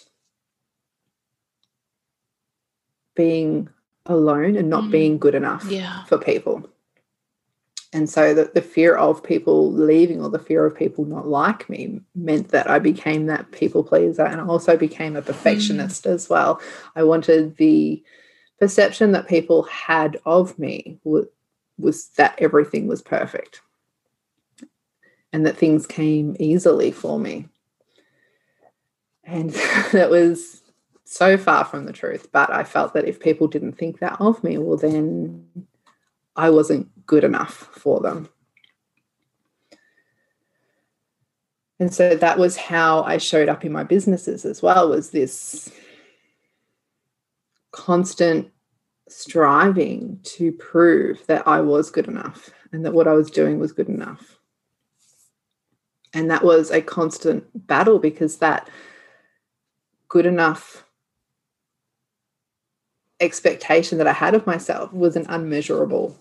[3.14, 3.68] being
[4.04, 4.90] alone and not mm.
[4.90, 6.04] being good enough yeah.
[6.04, 6.68] for people.
[7.92, 11.68] and so the, the fear of people leaving or the fear of people not like
[11.70, 16.10] me meant that I became that people pleaser and I also became a perfectionist mm.
[16.10, 16.60] as well.
[16.96, 18.02] I wanted the
[18.58, 21.26] perception that people had of me was,
[21.78, 23.60] was that everything was perfect
[25.32, 27.48] and that things came easily for me.
[29.24, 29.50] And
[29.92, 30.62] that was
[31.04, 32.28] so far from the truth.
[32.32, 35.46] But I felt that if people didn't think that of me, well, then
[36.36, 38.28] I wasn't good enough for them.
[41.78, 45.72] And so that was how I showed up in my businesses as well, was this
[47.72, 48.50] constant
[49.08, 53.72] striving to prove that I was good enough and that what I was doing was
[53.72, 54.38] good enough.
[56.14, 58.68] And that was a constant battle because that
[60.08, 60.84] good enough
[63.20, 66.18] expectation that I had of myself was an unmeasurable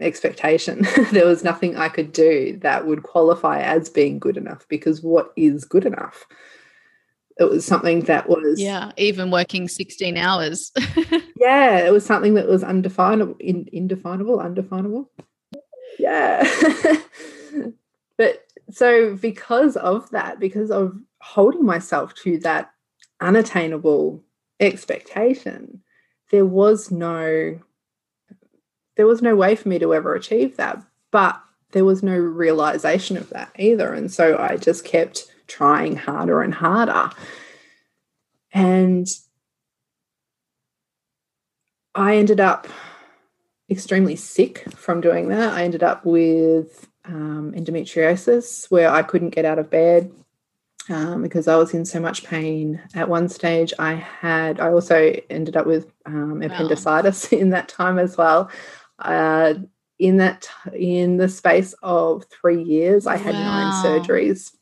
[0.00, 0.86] expectation.
[1.12, 5.32] there was nothing I could do that would qualify as being good enough because what
[5.36, 6.26] is good enough?
[7.38, 10.72] It was something that was yeah, even working sixteen hours.
[11.36, 15.10] yeah, it was something that was undefinable, in, indefinable, undefinable.
[15.98, 16.42] Yeah,
[18.18, 22.70] but so because of that, because of holding myself to that
[23.20, 24.22] unattainable
[24.58, 25.82] expectation,
[26.30, 27.60] there was no
[28.96, 30.82] there was no way for me to ever achieve that.
[31.10, 31.40] But
[31.72, 33.94] there was no realization of that either.
[33.94, 37.10] And so I just kept trying harder and harder.
[38.52, 39.06] And
[41.94, 42.66] I ended up
[43.70, 45.54] extremely sick from doing that.
[45.54, 50.12] I ended up with um, endometriosis where I couldn't get out of bed
[50.88, 52.80] um, because I was in so much pain.
[52.94, 57.38] At one stage, I had, I also ended up with um, appendicitis wow.
[57.40, 58.50] in that time as well.
[58.98, 59.54] Uh,
[59.98, 63.42] in that, in the space of three years, I had wow.
[63.42, 64.52] nine surgeries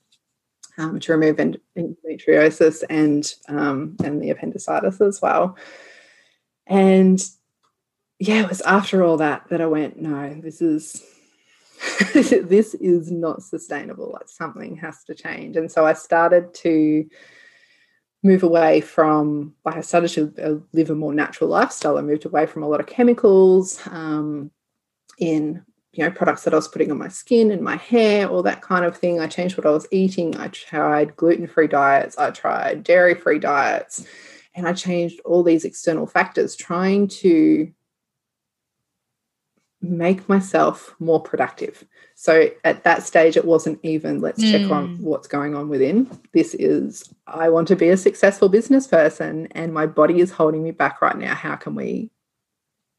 [0.78, 5.56] um, to remove endometriosis and um, and the appendicitis as well.
[6.66, 7.20] And
[8.18, 11.04] yeah, it was after all that that I went, no, this is
[12.12, 14.10] this is not sustainable.
[14.12, 15.56] Like something has to change.
[15.56, 17.08] And so I started to
[18.22, 21.98] move away from, like, I started to uh, live a more natural lifestyle.
[21.98, 24.50] I moved away from a lot of chemicals um,
[25.18, 25.62] in,
[25.92, 28.62] you know, products that I was putting on my skin and my hair, all that
[28.62, 29.20] kind of thing.
[29.20, 30.36] I changed what I was eating.
[30.36, 34.04] I tried gluten free diets, I tried dairy free diets,
[34.54, 37.72] and I changed all these external factors, trying to
[39.80, 41.84] make myself more productive.
[42.14, 44.50] So at that stage, it wasn't even let's mm.
[44.50, 45.04] check on hmm.
[45.04, 46.10] what's going on within.
[46.32, 50.64] This is I want to be a successful business person and my body is holding
[50.64, 51.34] me back right now.
[51.34, 52.10] How can we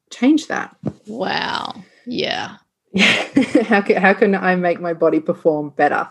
[0.09, 0.75] change that?
[1.05, 1.83] Wow.
[2.05, 2.57] Yeah.
[2.97, 6.07] how, can, how can I make my body perform better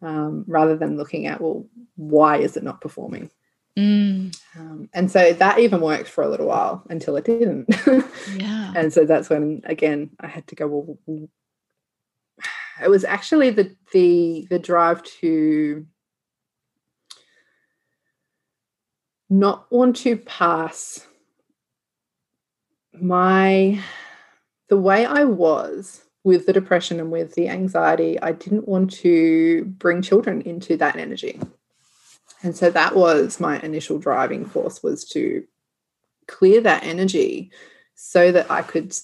[0.00, 1.66] um, rather than looking at, well,
[1.96, 3.30] why is it not performing?
[3.78, 4.38] Mm.
[4.56, 7.74] Um, and so that even worked for a little while until it didn't.
[8.36, 8.72] yeah.
[8.76, 10.66] And so that's when again I had to go.
[10.66, 11.28] Well,
[12.82, 15.86] it was actually the the the drive to
[19.30, 21.06] not want to pass
[22.92, 23.80] my
[24.68, 28.20] the way I was with the depression and with the anxiety.
[28.20, 31.40] I didn't want to bring children into that energy
[32.42, 35.44] and so that was my initial driving force was to
[36.26, 37.50] clear that energy
[37.94, 38.96] so that I could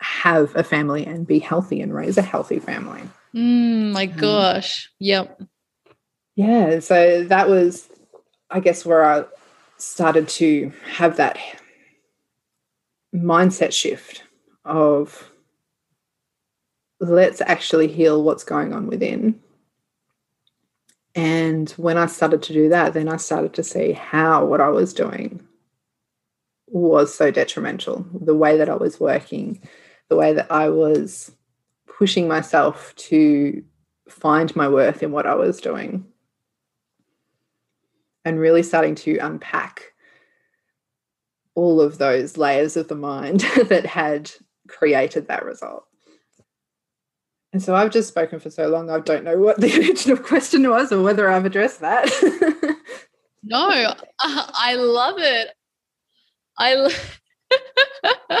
[0.00, 3.02] have a family and be healthy and raise a healthy family.
[3.34, 4.90] Mm, my um, gosh.
[4.98, 5.42] Yep.
[6.36, 6.80] Yeah.
[6.80, 7.88] So that was,
[8.50, 9.24] I guess, where I
[9.76, 11.38] started to have that
[13.14, 14.22] mindset shift
[14.64, 15.30] of
[17.00, 19.40] let's actually heal what's going on within
[21.14, 24.68] and when I started to do that, then I started to see how what I
[24.68, 25.46] was doing
[26.68, 28.06] was so detrimental.
[28.14, 29.60] The way that I was working,
[30.08, 31.32] the way that I was
[31.86, 33.62] pushing myself to
[34.08, 36.06] find my worth in what I was doing,
[38.24, 39.92] and really starting to unpack
[41.56, 44.30] all of those layers of the mind that had
[44.68, 45.86] created that result.
[47.52, 50.68] And so I've just spoken for so long, I don't know what the original question
[50.68, 52.08] was or whether I've addressed that.
[53.42, 55.48] no, I love it.
[56.58, 58.40] I, lo-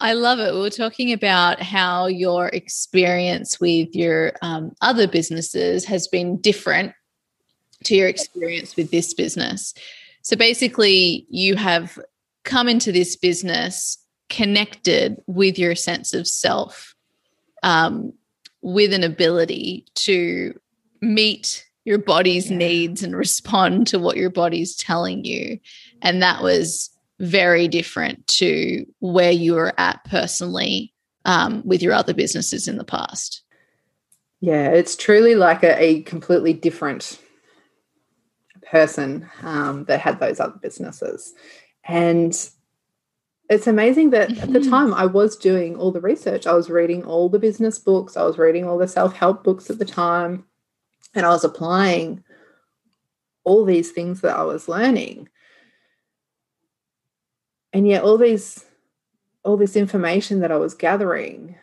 [0.00, 0.52] I love it.
[0.52, 6.92] We were talking about how your experience with your um, other businesses has been different
[7.84, 9.72] to your experience with this business.
[10.22, 11.98] So basically, you have
[12.44, 13.96] come into this business
[14.28, 16.89] connected with your sense of self
[17.62, 18.12] um,
[18.62, 20.58] with an ability to
[21.00, 22.58] meet your body's yeah.
[22.58, 25.58] needs and respond to what your body's telling you.
[26.02, 30.92] And that was very different to where you were at personally
[31.24, 33.42] um, with your other businesses in the past.
[34.40, 37.18] Yeah, it's truly like a, a completely different
[38.70, 41.34] person um, that had those other businesses.
[41.84, 42.34] And
[43.50, 44.70] it's amazing that at the mm-hmm.
[44.70, 46.46] time I was doing all the research.
[46.46, 49.68] I was reading all the business books, I was reading all the self help books
[49.68, 50.44] at the time,
[51.14, 52.22] and I was applying
[53.42, 55.28] all these things that I was learning.
[57.72, 58.64] And yet, all these
[59.44, 61.56] all this information that I was gathering,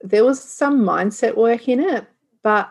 [0.00, 2.06] there was some mindset work in it,
[2.42, 2.70] but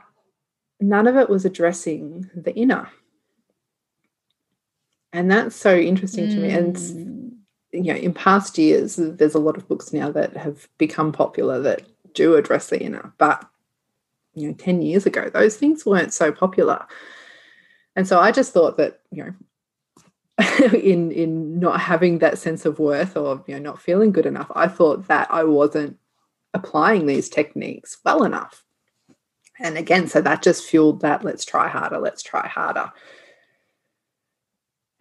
[0.80, 2.90] none of it was addressing the inner.
[5.14, 6.32] And that's so interesting mm.
[6.32, 6.50] to me.
[6.50, 7.21] And.
[7.72, 11.60] You know, in past years, there's a lot of books now that have become popular
[11.62, 13.14] that do address the inner.
[13.18, 13.48] But
[14.34, 16.86] you know, 10 years ago, those things weren't so popular.
[17.96, 19.34] And so I just thought that, you know,
[20.74, 24.50] in in not having that sense of worth or you know not feeling good enough
[24.56, 25.98] i thought that i wasn't
[26.54, 28.64] applying these techniques well enough
[29.60, 32.92] and again so that just fueled that let's try harder let's try harder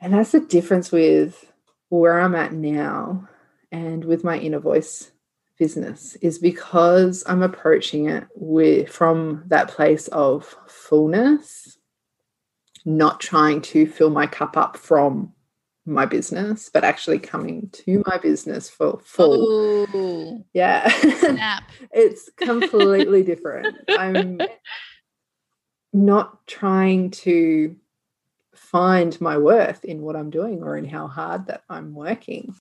[0.00, 1.49] and that's the difference with
[1.90, 3.28] where i'm at now
[3.70, 5.12] and with my inner voice
[5.58, 11.78] business is because i'm approaching it with from that place of fullness
[12.84, 15.32] not trying to fill my cup up from
[15.86, 19.86] my business, but actually coming to my business for full.
[19.94, 20.90] Ooh, yeah.
[21.92, 23.76] it's completely different.
[23.88, 24.40] I'm
[25.92, 27.76] not trying to
[28.70, 32.54] find my worth in what I'm doing or in how hard that I'm working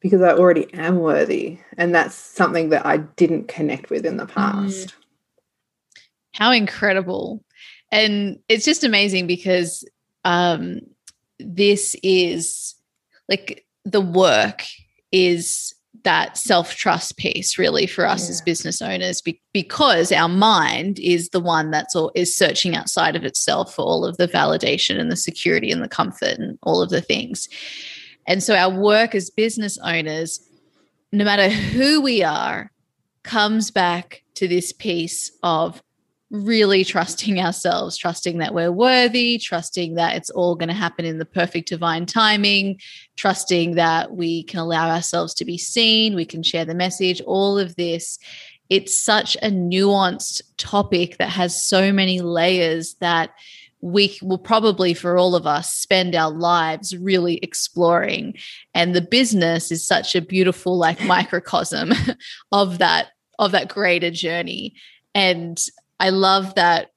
[0.00, 1.58] because I already am worthy.
[1.78, 4.34] And that's something that I didn't connect with in the mm.
[4.34, 4.88] past.
[4.88, 4.94] Mm.
[6.34, 7.44] How incredible
[7.94, 9.84] and it's just amazing because
[10.24, 10.80] um,
[11.38, 12.74] this is
[13.28, 14.64] like the work
[15.12, 15.74] is
[16.04, 18.30] that self trust piece really for us yeah.
[18.30, 23.16] as business owners be- because our mind is the one that's all is searching outside
[23.16, 26.80] of itself for all of the validation and the security and the comfort and all
[26.80, 27.48] of the things.
[28.26, 30.40] And so our work as business owners,
[31.12, 32.70] no matter who we are,
[33.22, 35.82] comes back to this piece of
[36.30, 41.18] really trusting ourselves, trusting that we're worthy, trusting that it's all going to happen in
[41.18, 42.80] the perfect divine timing,
[43.16, 47.58] trusting that we can allow ourselves to be seen, we can share the message, all
[47.58, 48.18] of this.
[48.70, 53.30] It's such a nuanced topic that has so many layers that
[53.82, 58.34] we will probably, for all of us, spend our lives really exploring.
[58.72, 61.92] And the business is such a beautiful, like, microcosm
[62.52, 63.08] of that
[63.38, 64.74] of that greater journey
[65.12, 65.60] and
[66.00, 66.90] I love that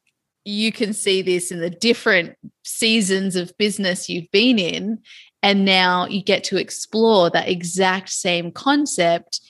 [0.46, 5.00] you can see this in the different seasons of business you've been in.
[5.44, 9.42] And now you get to explore that exact same concept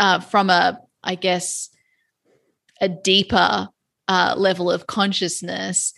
[0.00, 1.68] uh, from a, I guess,
[2.80, 3.68] a deeper
[4.08, 5.92] uh, level of consciousness.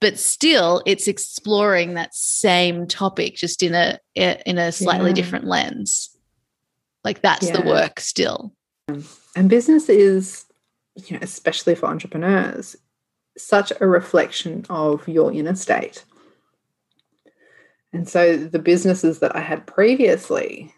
[0.00, 5.14] But still, it's exploring that same topic, just in a in a slightly yeah.
[5.14, 6.16] different lens.
[7.02, 7.60] Like that's yeah.
[7.60, 8.54] the work still.
[9.34, 10.44] And business is
[11.06, 12.76] you know, especially for entrepreneurs,
[13.36, 16.04] such a reflection of your inner state.
[17.92, 20.74] And so the businesses that I had previously,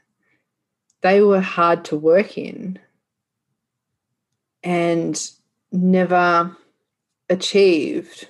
[1.01, 2.79] they were hard to work in
[4.63, 5.31] and
[5.73, 6.57] never
[7.29, 8.29] achieved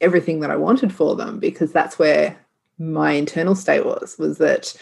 [0.00, 2.38] everything that I wanted for them because that's where
[2.78, 4.74] my internal state was was that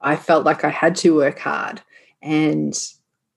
[0.00, 1.80] I felt like I had to work hard
[2.20, 2.74] and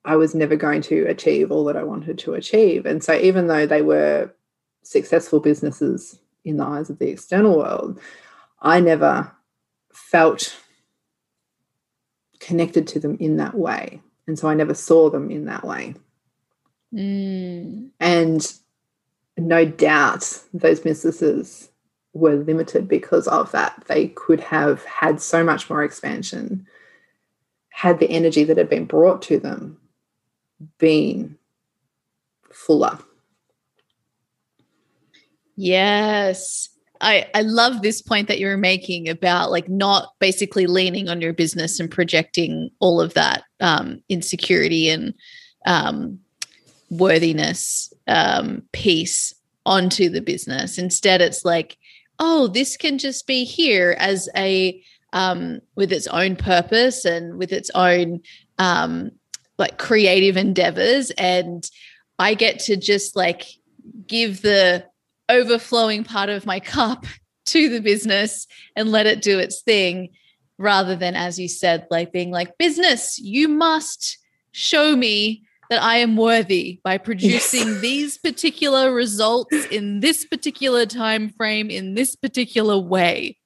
[0.03, 2.85] I was never going to achieve all that I wanted to achieve.
[2.85, 4.33] And so, even though they were
[4.83, 7.99] successful businesses in the eyes of the external world,
[8.61, 9.31] I never
[9.93, 10.57] felt
[12.39, 14.01] connected to them in that way.
[14.27, 15.95] And so, I never saw them in that way.
[16.93, 17.89] Mm.
[17.99, 18.53] And
[19.37, 21.69] no doubt those businesses
[22.13, 23.83] were limited because of that.
[23.87, 26.67] They could have had so much more expansion
[27.69, 29.77] had the energy that had been brought to them
[30.77, 31.37] been
[32.51, 32.99] fuller.
[35.55, 36.69] Yes.
[37.01, 41.19] I, I love this point that you were making about like not basically leaning on
[41.19, 45.13] your business and projecting all of that um, insecurity and
[45.65, 46.19] um,
[46.89, 49.33] worthiness um, piece
[49.65, 50.77] onto the business.
[50.77, 51.77] Instead, it's like,
[52.19, 54.81] oh, this can just be here as a
[55.13, 58.21] um, with its own purpose and with its own
[58.59, 59.11] um,
[59.61, 61.69] like creative endeavors and
[62.19, 63.45] I get to just like
[64.07, 64.85] give the
[65.29, 67.05] overflowing part of my cup
[67.45, 70.09] to the business and let it do its thing
[70.57, 74.17] rather than as you said like being like business you must
[74.51, 77.79] show me that I am worthy by producing yes.
[77.81, 83.37] these particular results in this particular time frame in this particular way.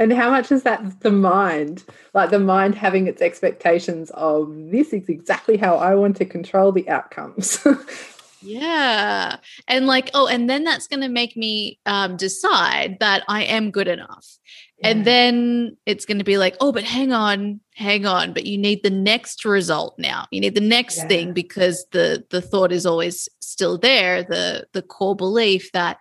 [0.00, 1.84] And how much is that the mind?
[2.14, 6.72] Like the mind having its expectations of this is exactly how I want to control
[6.72, 7.64] the outcomes.
[8.42, 9.36] yeah.
[9.68, 13.70] And like, oh, and then that's going to make me um, decide that I am
[13.70, 14.26] good enough.
[14.82, 18.56] And then it's going to be like, oh, but hang on, hang on, but you
[18.56, 20.26] need the next result now.
[20.30, 21.08] You need the next yeah.
[21.08, 25.98] thing because the the thought is always still there, the the core belief that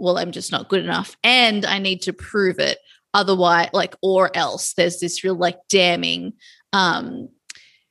[0.00, 2.78] well, I'm just not good enough and I need to prove it
[3.14, 6.32] otherwise like or else there's this real like damning
[6.72, 7.28] um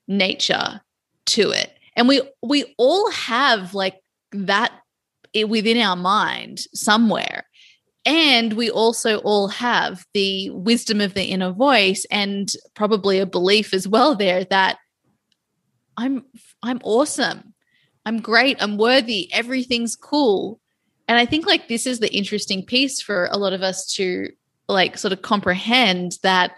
[0.08, 0.82] nature
[1.26, 1.72] to it.
[1.96, 4.00] And we we all have like
[4.32, 4.72] that
[5.48, 7.46] within our mind somewhere
[8.06, 13.74] and we also all have the wisdom of the inner voice and probably a belief
[13.74, 14.78] as well there that
[15.98, 16.26] I'm
[16.64, 17.54] I'm awesome.
[18.06, 18.58] I'm great.
[18.62, 19.32] I'm worthy.
[19.34, 20.60] Everything's cool.
[21.08, 24.30] And I think like this is the interesting piece for a lot of us to
[24.70, 26.54] like sort of comprehend that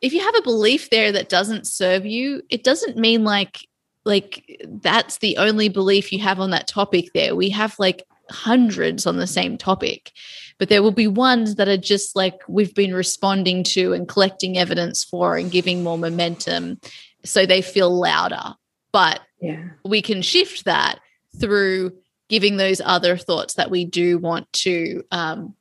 [0.00, 3.66] if you have a belief there that doesn't serve you, it doesn't mean like
[4.06, 7.36] like that's the only belief you have on that topic there.
[7.36, 10.12] We have like hundreds on the same topic,
[10.58, 14.56] but there will be ones that are just like we've been responding to and collecting
[14.56, 16.80] evidence for and giving more momentum
[17.24, 18.54] so they feel louder.
[18.92, 19.64] But yeah.
[19.84, 21.00] we can shift that
[21.38, 21.92] through
[22.28, 25.54] giving those other thoughts that we do want to, um,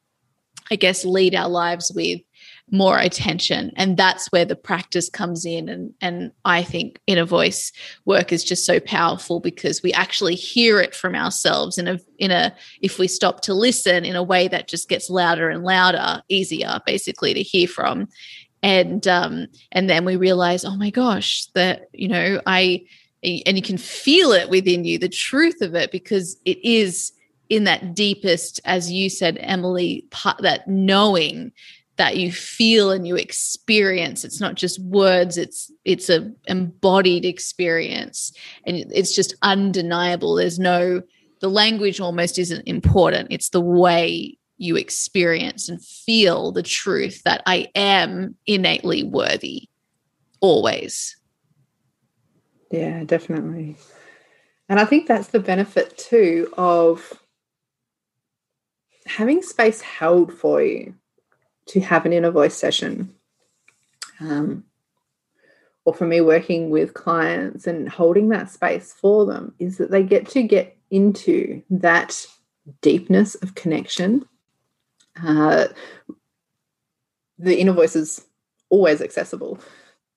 [0.72, 2.22] I guess, lead our lives with
[2.72, 3.72] more attention.
[3.76, 5.70] And that's where the practice comes in.
[5.70, 7.72] And and I think inner voice
[8.06, 12.32] work is just so powerful because we actually hear it from ourselves in a in
[12.32, 16.22] a if we stop to listen in a way that just gets louder and louder
[16.30, 18.08] easier basically to hear from.
[18.62, 22.86] And um and then we realize oh my gosh that you know I
[23.24, 27.12] and you can feel it within you the truth of it because it is
[27.50, 31.52] in that deepest as you said Emily part, that knowing
[31.98, 34.24] that you feel and you experience.
[34.24, 38.32] It's not just words it's it's a embodied experience.
[38.66, 40.36] And it's just undeniable.
[40.36, 41.02] There's no
[41.42, 43.32] the language almost isn't important.
[43.32, 49.70] It's the way you experience and feel the truth that i am innately worthy
[50.42, 51.16] always.
[52.70, 53.78] Yeah definitely.
[54.68, 57.20] And i think that's the benefit too of
[59.10, 60.94] having space held for you
[61.66, 63.14] to have an inner voice session.
[64.20, 64.64] Um,
[65.84, 70.04] or for me, working with clients and holding that space for them is that they
[70.04, 72.26] get to get into that
[72.82, 74.28] deepness of connection.
[75.22, 75.68] Uh,
[77.40, 78.26] the inner voice is
[78.70, 79.60] always accessible,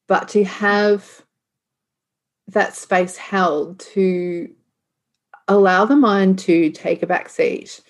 [0.06, 1.22] but to have
[2.48, 4.50] that space held to
[5.48, 7.80] allow the mind to take a back seat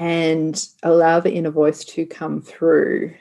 [0.00, 3.12] and allow the inner voice to come through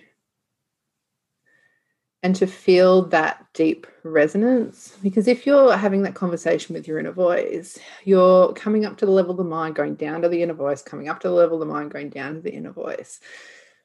[2.24, 4.98] and to feel that deep resonance.
[5.04, 9.12] Because if you're having that conversation with your inner voice, you're coming up to the
[9.12, 11.62] level of the mind, going down to the inner voice, coming up to the level
[11.62, 13.20] of the mind, going down to the inner voice.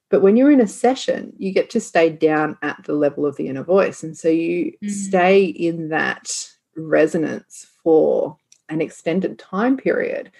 [0.08, 3.34] But when you're in a session, you get to stay down at the level of
[3.36, 4.04] the inner voice.
[4.04, 4.88] And so you mm-hmm.
[4.88, 6.30] stay in that
[6.76, 8.36] resonance for
[8.68, 10.30] an extended time period.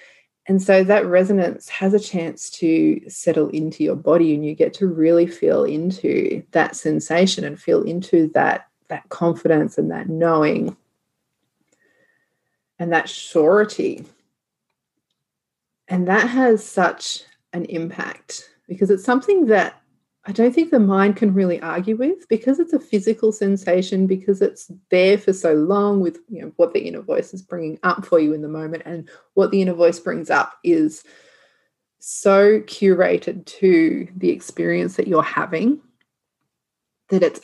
[0.47, 4.75] And so that resonance has a chance to settle into your body and you get
[4.75, 10.77] to really feel into that sensation and feel into that that confidence and that knowing
[12.79, 14.05] and that surety.
[15.89, 17.23] And that has such
[17.55, 19.81] an impact because it's something that
[20.27, 24.41] I don't think the mind can really argue with because it's a physical sensation, because
[24.41, 28.07] it's there for so long with you know what the inner voice is bringing up
[28.07, 31.05] for you in the moment, and what the inner voice brings up is
[31.99, 35.81] so curated to the experience that you're having
[37.09, 37.41] that it's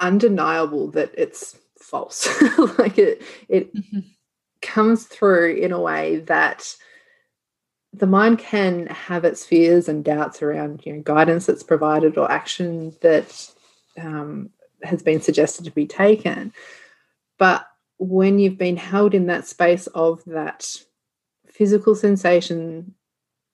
[0.00, 2.28] undeniable that it's false.
[2.78, 4.00] like it, it mm-hmm.
[4.62, 6.76] comes through in a way that
[7.98, 12.30] the mind can have its fears and doubts around you know guidance that's provided or
[12.30, 13.50] action that
[13.98, 14.50] um,
[14.82, 16.52] has been suggested to be taken
[17.38, 17.66] but
[17.98, 20.66] when you've been held in that space of that
[21.46, 22.94] physical sensation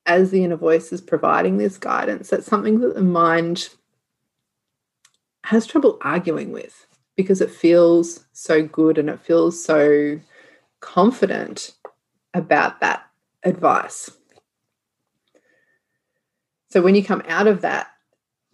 [0.07, 3.69] as the inner voice is providing this guidance that's something that the mind
[5.45, 6.87] has trouble arguing with
[7.17, 10.19] because it feels so good and it feels so
[10.81, 11.73] confident
[12.35, 13.07] about that
[13.45, 14.11] advice.
[16.73, 17.89] So when you come out of that,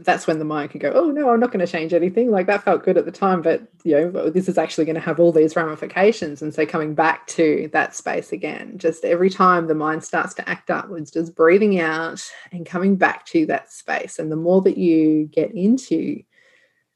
[0.01, 2.33] that's when the mind can go, oh no, I'm not going to change anything.
[2.33, 5.01] Like that felt good at the time, but you know, this is actually going to
[5.01, 6.43] have all these ramifications.
[6.43, 10.49] And so coming back to that space again, just every time the mind starts to
[10.49, 14.19] act upwards, just breathing out and coming back to that space.
[14.19, 16.21] And the more that you get into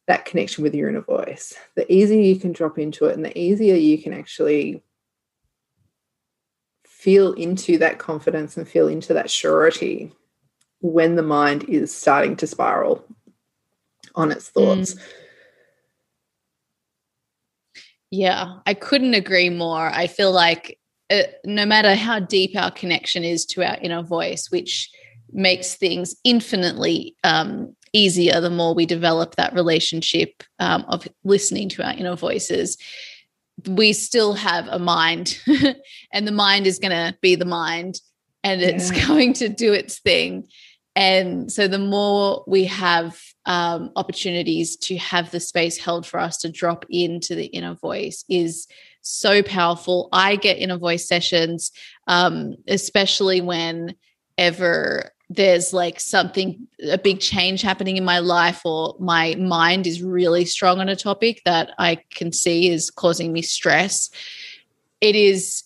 [0.09, 3.39] that connection with your inner voice, the easier you can drop into it and the
[3.39, 4.83] easier you can actually
[6.85, 10.13] feel into that confidence and feel into that surety
[10.83, 13.05] when the mind is starting to spiral
[14.15, 14.95] on its thoughts.
[14.95, 15.01] Mm.
[18.11, 19.89] Yeah, I couldn't agree more.
[19.89, 20.79] I feel like
[21.09, 24.91] uh, no matter how deep our connection is to our inner voice, which
[25.33, 31.83] makes things infinitely um, easier the more we develop that relationship um, of listening to
[31.83, 32.77] our inner voices,
[33.67, 35.39] we still have a mind
[36.13, 38.01] and the mind is going to be the mind
[38.45, 39.07] and it's yeah.
[39.07, 40.49] going to do its thing
[40.95, 46.39] and so the more we have um, opportunities to have the space held for us
[46.39, 48.69] to drop into the inner voice is
[49.01, 50.09] so powerful.
[50.13, 51.73] I get inner voice sessions
[52.07, 59.35] um, especially whenever there's like something a big change happening in my life or my
[59.37, 64.11] mind is really strong on a topic that i can see is causing me stress.
[65.01, 65.65] It is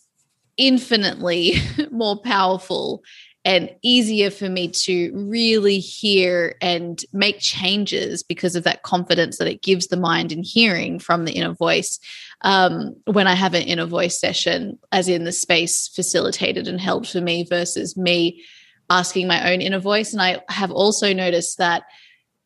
[0.57, 1.55] infinitely
[1.91, 3.03] more powerful
[3.47, 9.47] and easier for me to really hear and make changes because of that confidence that
[9.47, 12.01] it gives the mind in hearing from the inner voice
[12.41, 17.09] um, when I have an inner voice session, as in the space facilitated and held
[17.09, 18.45] for me versus me
[18.91, 20.13] asking my own inner voice.
[20.13, 21.85] And I have also noticed that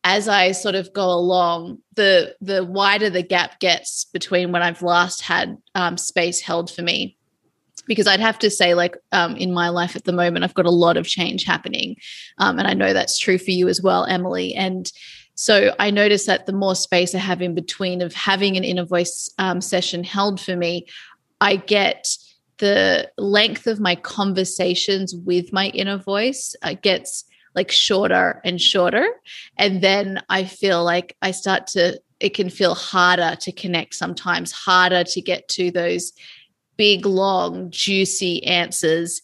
[0.03, 4.83] as I sort of go along, the the wider the gap gets between when I've
[4.83, 7.17] last had um, space held for me.
[7.87, 10.65] Because I'd have to say, like um, in my life at the moment, I've got
[10.67, 11.95] a lot of change happening,
[12.37, 14.53] um, and I know that's true for you as well, Emily.
[14.53, 14.91] And
[15.35, 18.85] so I notice that the more space I have in between of having an inner
[18.85, 20.85] voice um, session held for me,
[21.39, 22.07] I get
[22.59, 29.07] the length of my conversations with my inner voice uh, gets like shorter and shorter.
[29.57, 34.51] And then I feel like I start to, it can feel harder to connect sometimes,
[34.51, 36.13] harder to get to those
[36.81, 39.21] big, long, juicy answers.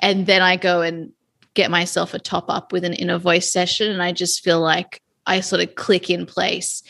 [0.00, 1.12] And then I go and
[1.54, 3.90] get myself a top up with an inner voice session.
[3.90, 6.84] And I just feel like I sort of click in place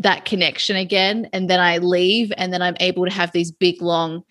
[0.00, 1.30] that connection again.
[1.32, 4.22] And then I leave, and then I'm able to have these big, long,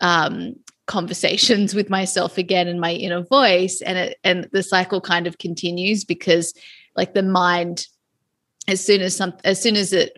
[0.00, 0.56] um,
[0.86, 5.36] conversations with myself again in my inner voice and it and the cycle kind of
[5.36, 6.54] continues because
[6.96, 7.86] like the mind
[8.66, 10.16] as soon as some as soon as it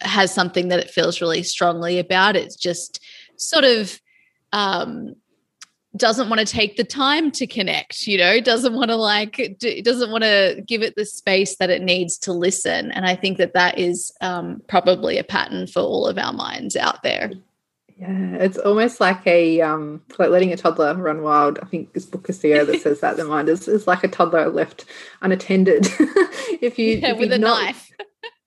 [0.00, 3.04] has something that it feels really strongly about it's just
[3.38, 4.00] sort of
[4.52, 5.14] um
[5.96, 9.82] doesn't want to take the time to connect you know doesn't want to like do,
[9.82, 13.38] doesn't want to give it the space that it needs to listen and i think
[13.38, 17.32] that that is um, probably a pattern for all of our minds out there
[17.98, 21.58] yeah, it's almost like a um, like letting a toddler run wild.
[21.60, 24.84] I think it's Boccaccio that says that the mind is, is like a toddler left
[25.20, 25.88] unattended.
[26.62, 27.90] if you yeah, if with a not, knife.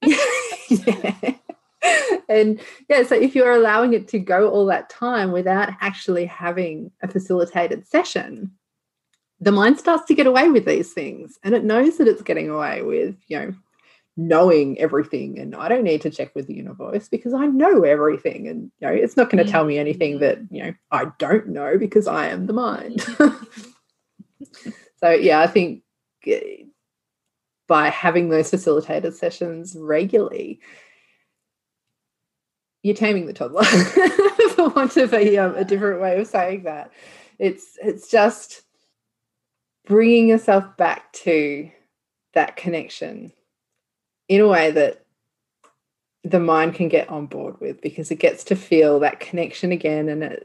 [0.70, 1.34] yeah.
[2.30, 6.92] And yeah, so if you're allowing it to go all that time without actually having
[7.04, 8.52] a facilitated session,
[9.42, 12.50] the mind starts to get away with these things and it knows that it's getting
[12.50, 13.54] away with, you know,
[14.18, 15.40] knowing everything.
[15.40, 18.48] And I don't need to check with the inner voice because I know everything.
[18.48, 21.50] And you know it's not going to tell me anything that you know I don't
[21.50, 23.02] know because I am the mind.
[24.98, 25.84] so yeah, I think
[26.28, 26.64] eh,
[27.68, 30.60] by having those facilitated sessions regularly
[32.84, 33.64] you're taming the toddler
[34.56, 36.92] for want of a, um, a different way of saying that.
[37.40, 38.64] It's it's just
[39.86, 41.70] bringing yourself back to
[42.34, 43.34] that connection
[44.30, 45.06] in a way that
[46.24, 50.08] the mind can get on board with because it gets to feel that connection again
[50.08, 50.44] and it,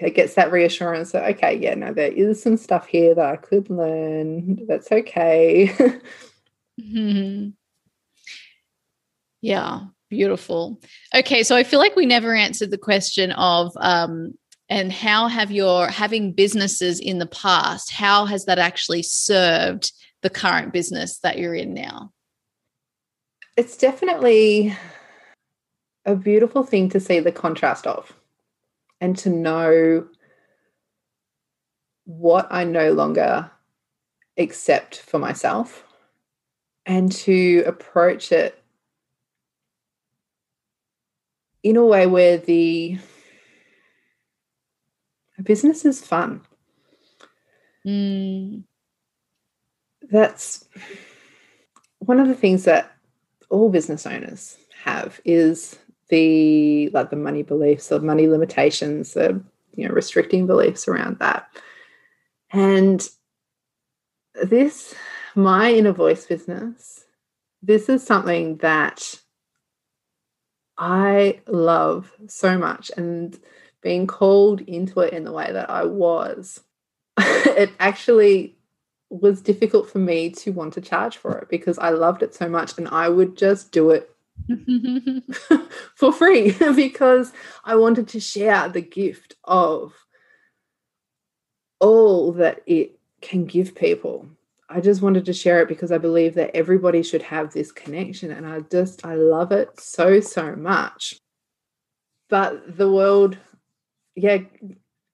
[0.00, 3.36] it gets that reassurance that okay yeah no there is some stuff here that i
[3.36, 5.66] could learn that's okay
[6.80, 7.48] mm-hmm.
[9.40, 10.80] yeah beautiful.
[11.14, 14.34] Okay so i feel like we never answered the question of um
[14.68, 19.92] and how have your having businesses in the past how has that actually served
[20.26, 22.12] the current business that you're in now?
[23.56, 24.76] It's definitely
[26.04, 28.12] a beautiful thing to see the contrast of
[29.00, 30.08] and to know
[32.06, 33.50] what I no longer
[34.36, 35.84] accept for myself
[36.84, 38.62] and to approach it
[41.66, 42.96] in a way where the
[45.42, 46.40] business is fun.
[47.84, 48.62] Mm.
[50.08, 50.64] That's
[51.98, 52.92] one of the things that
[53.50, 55.76] all business owners have is
[56.08, 59.42] the like the money beliefs or money limitations, the
[59.74, 61.48] you know restricting beliefs around that.
[62.52, 63.04] And
[64.40, 64.94] this,
[65.34, 67.06] my inner voice business,
[67.60, 69.18] this is something that
[70.78, 72.90] I love so much.
[72.96, 73.38] And
[73.82, 76.60] being called into it in the way that I was,
[77.18, 78.56] it actually
[79.08, 82.48] was difficult for me to want to charge for it because I loved it so
[82.48, 84.10] much and I would just do it
[85.94, 87.32] for free because
[87.64, 89.94] I wanted to share the gift of
[91.80, 94.26] all that it can give people.
[94.68, 98.32] I just wanted to share it because I believe that everybody should have this connection
[98.32, 101.18] and I just I love it so so much.
[102.28, 103.38] But the world
[104.14, 104.38] yeah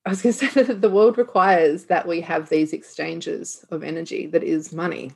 [0.05, 3.83] I was going to say that the world requires that we have these exchanges of
[3.83, 5.13] energy that is money.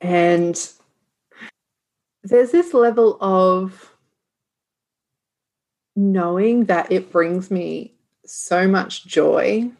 [0.00, 0.56] And
[2.22, 3.92] there's this level of
[5.94, 7.94] knowing that it brings me
[8.24, 9.70] so much joy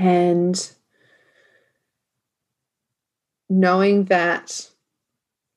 [0.00, 0.72] and
[3.50, 4.70] knowing that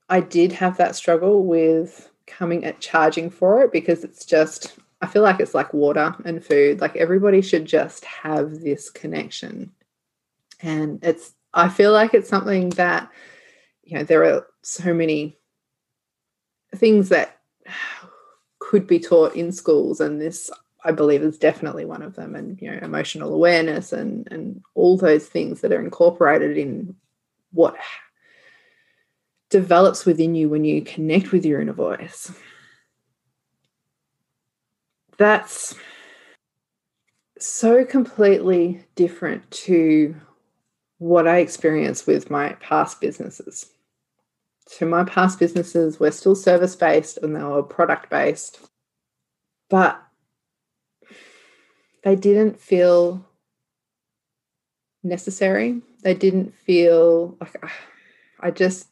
[0.09, 5.07] I did have that struggle with coming at charging for it because it's just, I
[5.07, 6.81] feel like it's like water and food.
[6.81, 9.71] Like everybody should just have this connection.
[10.61, 13.09] And it's, I feel like it's something that,
[13.83, 15.37] you know, there are so many
[16.75, 17.39] things that
[18.59, 20.49] could be taught in schools, and this
[20.85, 24.97] I believe is definitely one of them, and you know, emotional awareness and and all
[24.97, 26.95] those things that are incorporated in
[27.51, 27.75] what
[29.49, 32.31] develops within you when you connect with your inner voice.
[35.17, 35.75] That's
[37.39, 40.15] so completely different to
[40.97, 43.69] what I experienced with my past businesses.
[44.67, 48.59] So, my past businesses were still service based and they were product based,
[49.69, 50.01] but
[52.03, 53.25] they didn't feel
[55.03, 55.81] necessary.
[56.03, 57.73] They didn't feel like ah,
[58.39, 58.87] I just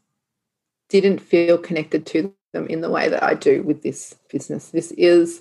[0.90, 4.70] didn't feel connected to them in the way that I do with this business.
[4.70, 5.40] This is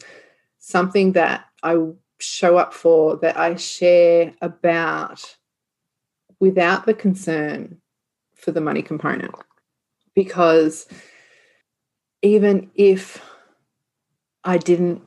[0.59, 1.77] something that I
[2.19, 5.37] show up for, that I share about
[6.39, 7.81] without the concern
[8.35, 9.35] for the money component.
[10.15, 10.87] Because
[12.23, 13.23] even if
[14.45, 15.03] I didn't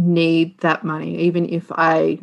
[0.00, 2.20] need that money, even if I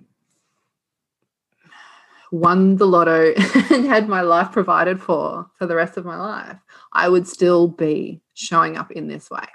[2.31, 3.33] won the lotto
[3.71, 6.57] and had my life provided for for the rest of my life,
[6.91, 9.45] I would still be showing up in this way.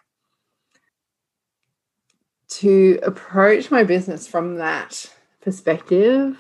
[2.49, 5.11] To approach my business from that
[5.41, 6.39] perspective,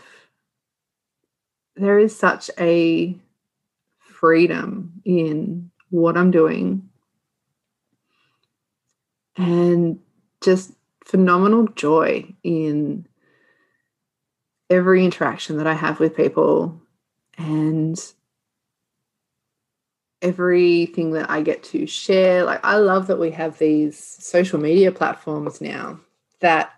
[1.74, 3.16] there is such a
[3.98, 6.88] freedom in what I'm doing
[9.36, 9.98] and
[10.42, 10.72] just
[11.04, 13.06] phenomenal joy in
[14.70, 16.80] every interaction that I have with people
[17.36, 17.98] and
[20.22, 22.44] everything that I get to share.
[22.44, 26.00] Like, I love that we have these social media platforms now
[26.40, 26.72] that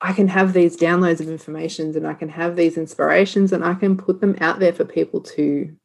[0.00, 3.74] I can have these downloads of information and I can have these inspirations and I
[3.74, 5.76] can put them out there for people to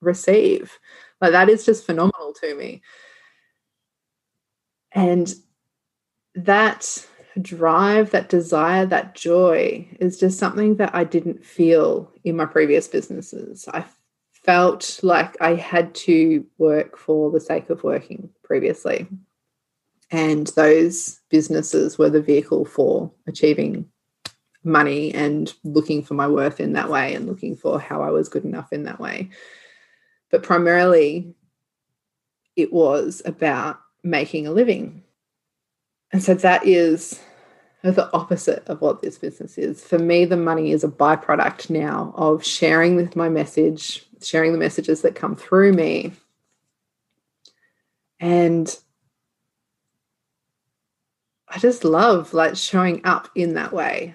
[0.00, 0.78] receive.
[1.20, 2.82] Like, that is just phenomenal to me.
[4.92, 5.32] And
[6.34, 7.06] that
[7.40, 12.88] drive, that desire, that joy is just something that I didn't feel in my previous
[12.88, 13.68] businesses.
[13.72, 13.84] I
[14.32, 19.06] felt like I had to work for the sake of working previously.
[20.10, 23.86] And those businesses were the vehicle for achieving
[24.64, 28.28] money and looking for my worth in that way and looking for how I was
[28.28, 29.30] good enough in that way.
[30.30, 31.34] But primarily,
[32.56, 35.01] it was about making a living
[36.12, 37.20] and so that is
[37.82, 39.82] the opposite of what this business is.
[39.82, 44.58] For me, the money is a byproduct now of sharing with my message, sharing the
[44.58, 46.12] messages that come through me.
[48.20, 48.74] And
[51.48, 54.14] I just love like showing up in that way.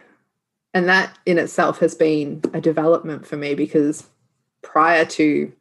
[0.74, 4.08] And that in itself has been a development for me because
[4.62, 5.52] prior to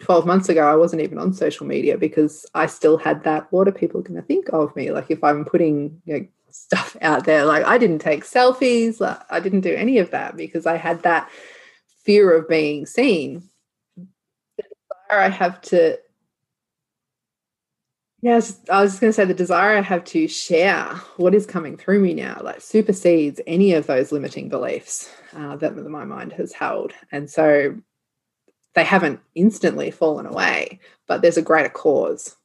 [0.00, 3.46] 12 months ago, I wasn't even on social media because I still had that.
[3.52, 4.90] What are people going to think of me?
[4.90, 9.18] Like, if I'm putting you know, stuff out there, like, I didn't take selfies, like,
[9.30, 11.30] I didn't do any of that because I had that
[12.04, 13.48] fear of being seen.
[13.96, 14.64] The
[15.08, 15.98] desire I have to
[18.22, 20.84] yeah, I was, just going to say the desire I have to share
[21.16, 25.74] what is coming through me now, like supersedes any of those limiting beliefs uh, that
[25.74, 26.92] my mind has held.
[27.10, 27.76] And so
[28.74, 32.36] they haven't instantly fallen away, but there's a greater cause.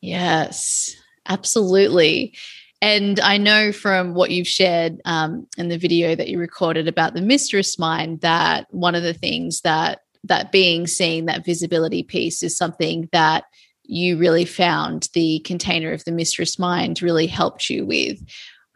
[0.00, 0.94] Yes,
[1.26, 2.34] absolutely.
[2.82, 7.14] And I know from what you've shared um, in the video that you recorded about
[7.14, 12.42] the mistress mind that one of the things that that being seen, that visibility piece
[12.42, 13.44] is something that
[13.84, 18.20] you really found the container of the mistress mind really helped you with.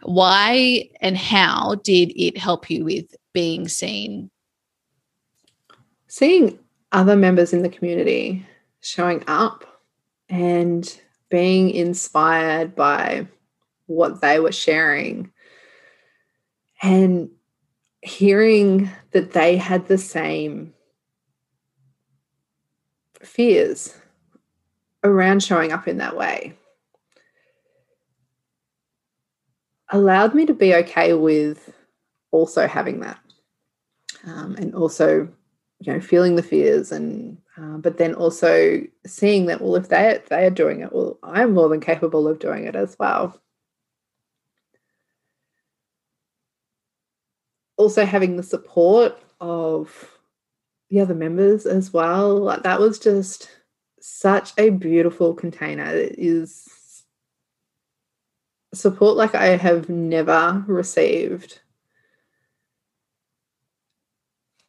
[0.03, 4.31] Why and how did it help you with being seen?
[6.11, 6.59] Seeing
[6.91, 8.45] other members in the community
[8.81, 9.65] showing up
[10.29, 13.29] and being inspired by
[13.87, 15.31] what they were sharing
[16.83, 17.31] and
[18.03, 20.75] hearing that they had the same
[23.23, 23.97] fears
[25.05, 26.57] around showing up in that way
[29.91, 31.73] allowed me to be okay with
[32.33, 33.21] also having that
[34.27, 35.29] um, and also
[35.81, 40.21] you know feeling the fears and uh, but then also seeing that well if they
[40.29, 43.41] they are doing it well i'm more than capable of doing it as well
[47.81, 50.19] also having the support of
[50.91, 52.37] the other members as well.
[52.37, 53.49] Like that was just
[54.01, 55.87] such a beautiful container.
[55.87, 57.05] It is
[58.75, 61.61] support like I have never received.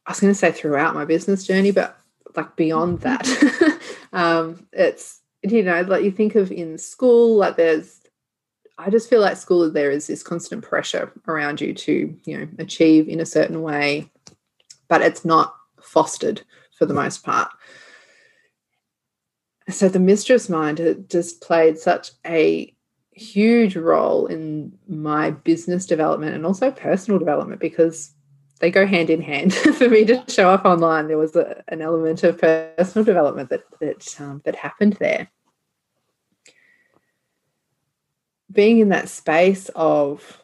[0.06, 1.98] I was going to say throughout my business journey, but
[2.34, 3.64] like beyond mm-hmm.
[3.64, 3.80] that,
[4.12, 7.98] um, it's you know like you think of in school, like there's.
[8.78, 12.48] I just feel like school there is this constant pressure around you to you know
[12.58, 14.10] achieve in a certain way,
[14.88, 16.42] but it's not fostered
[16.78, 17.50] for the most part.
[19.68, 22.74] So the mistress mind has just played such a
[23.12, 28.14] huge role in my business development and also personal development because
[28.62, 29.52] they go hand in hand.
[29.76, 33.64] for me to show up online, there was a, an element of personal development that
[33.80, 35.28] that um, that happened there.
[38.50, 40.42] Being in that space of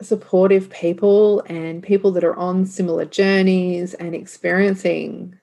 [0.00, 5.38] supportive people and people that are on similar journeys and experiencing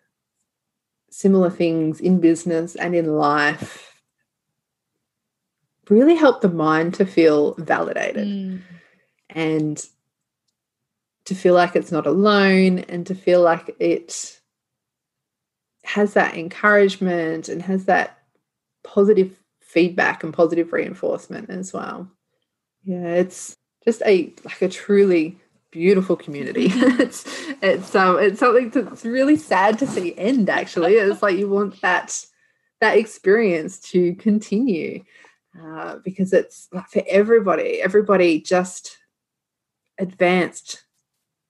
[1.09, 4.01] similar things in business and in life
[5.89, 8.61] really help the mind to feel validated mm.
[9.29, 9.87] and
[11.27, 14.39] to feel like it's not alone and to feel like it
[15.83, 18.19] has that encouragement and has that
[18.83, 22.09] positive feedback and positive reinforcement as well.
[22.85, 25.37] Yeah, it's just a like a truly
[25.71, 26.67] beautiful community.
[26.71, 27.25] it's
[27.61, 30.93] it's um it's something that's really sad to see end actually.
[30.93, 32.25] It's like you want that
[32.79, 35.03] that experience to continue
[35.61, 37.81] uh, because it's like for everybody.
[37.81, 38.97] Everybody just
[39.99, 40.83] advanced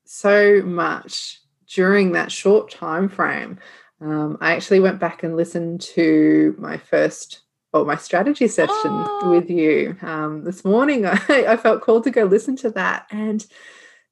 [0.09, 3.59] so much during that short time frame.
[3.99, 7.41] Um, I actually went back and listened to my first
[7.73, 9.29] well, my strategy session oh.
[9.29, 11.05] with you um, this morning.
[11.05, 13.07] I, I felt called to go listen to that.
[13.11, 13.45] And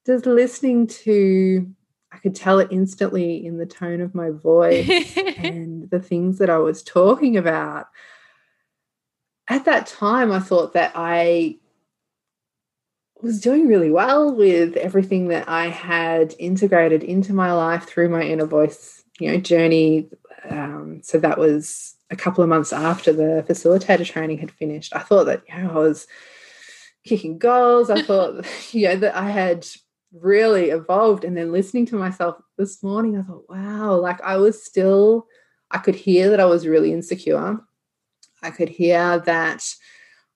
[0.05, 1.67] just listening to,
[2.11, 6.49] I could tell it instantly in the tone of my voice and the things that
[6.49, 7.87] I was talking about.
[9.47, 11.57] At that time, I thought that I
[13.25, 18.21] was doing really well with everything that I had integrated into my life through my
[18.21, 20.07] inner voice, you know, journey.
[20.47, 24.99] Um, so that was a couple of months after the facilitator training had finished, I
[24.99, 26.05] thought that you know, I was
[27.03, 27.89] kicking goals.
[27.89, 29.65] I thought, you know, that I had
[30.13, 31.25] really evolved.
[31.25, 35.25] And then listening to myself this morning, I thought, wow, like I was still,
[35.71, 37.59] I could hear that I was really insecure.
[38.43, 39.63] I could hear that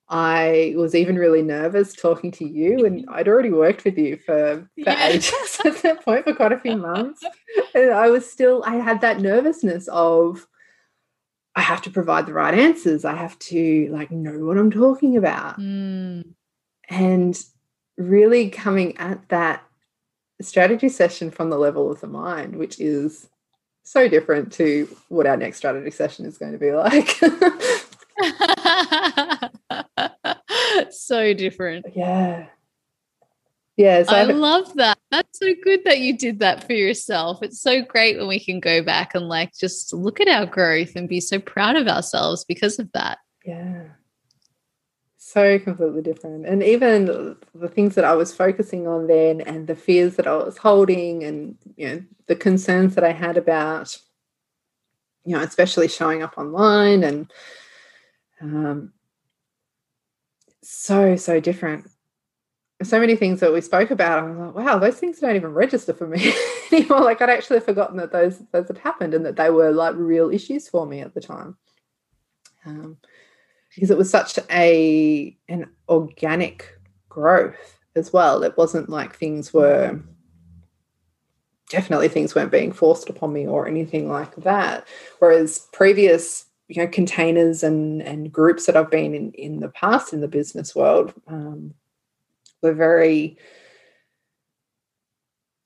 [0.10, 4.68] I was even really nervous talking to you, and I'd already worked with you for,
[4.76, 5.07] for yeah.
[5.07, 7.24] ages at that point, for quite a few months.
[7.76, 10.47] And I was still, I had that nervousness of,
[11.55, 13.05] I have to provide the right answers.
[13.05, 15.60] I have to like know what I'm talking about.
[15.60, 16.34] Mm.
[16.89, 17.39] And
[17.97, 19.64] really coming at that
[20.41, 23.28] strategy session from the level of the mind, which is
[23.84, 27.20] so different to what our next strategy session is going to be like.
[30.97, 31.85] So different.
[31.95, 32.47] Yeah.
[33.77, 34.97] Yeah, so I love that.
[35.09, 37.41] That's so good that you did that for yourself.
[37.41, 40.97] It's so great when we can go back and like just look at our growth
[40.97, 43.19] and be so proud of ourselves because of that.
[43.45, 43.83] Yeah.
[45.17, 46.45] So completely different.
[46.45, 50.35] And even the things that I was focusing on then and the fears that I
[50.35, 53.97] was holding and you know the concerns that I had about
[55.25, 57.31] you know, especially showing up online and
[58.41, 58.93] um,
[60.72, 61.89] so, so different.
[62.84, 65.51] So many things that we spoke about, I was like, wow, those things don't even
[65.51, 66.32] register for me
[66.72, 67.01] anymore.
[67.01, 70.30] Like I'd actually forgotten that those those had happened and that they were like real
[70.30, 71.57] issues for me at the time.
[72.65, 72.97] Um,
[73.74, 78.43] because it was such a an organic growth as well.
[78.43, 79.99] It wasn't like things were
[81.70, 84.88] definitely things weren't being forced upon me or anything like that.
[85.17, 90.13] Whereas previous you know containers and and groups that I've been in in the past
[90.13, 91.74] in the business world um,
[92.61, 93.38] were very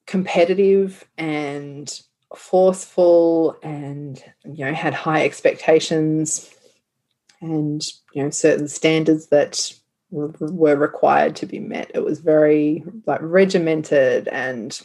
[0.08, 2.02] competitive and
[2.36, 6.50] forceful and you know had high expectations
[7.42, 7.84] and
[8.14, 9.74] you know certain standards that
[10.10, 11.92] were required to be met.
[11.94, 14.80] It was very like regimented and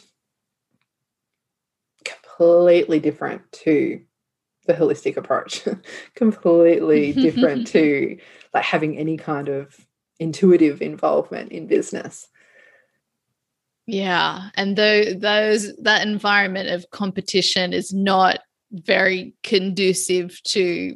[2.03, 4.01] completely different to
[4.69, 5.67] the holistic approach.
[6.15, 8.17] Completely different to
[8.53, 9.75] like having any kind of
[10.19, 12.27] intuitive involvement in business.
[13.87, 18.41] Yeah and though those that environment of competition is not
[18.71, 20.95] very conducive to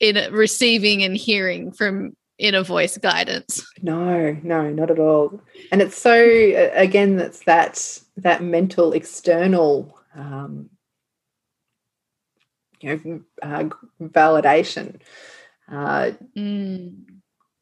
[0.00, 3.62] in receiving and hearing from inner voice guidance.
[3.82, 5.42] No no not at all.
[5.70, 6.14] And it's so
[6.72, 10.70] again that's that that mental external um,
[12.82, 13.68] you know, uh,
[14.00, 15.00] validation,
[15.70, 16.94] uh, mm.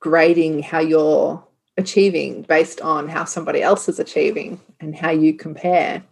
[0.00, 1.44] grading how you're
[1.76, 6.02] achieving based on how somebody else is achieving and how you compare.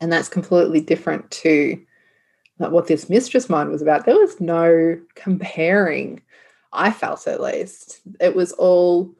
[0.00, 1.80] And that's completely different to
[2.58, 4.04] like, what this mistress mind was about.
[4.04, 6.22] There was no comparing,
[6.72, 8.00] I felt at least.
[8.20, 9.10] It was all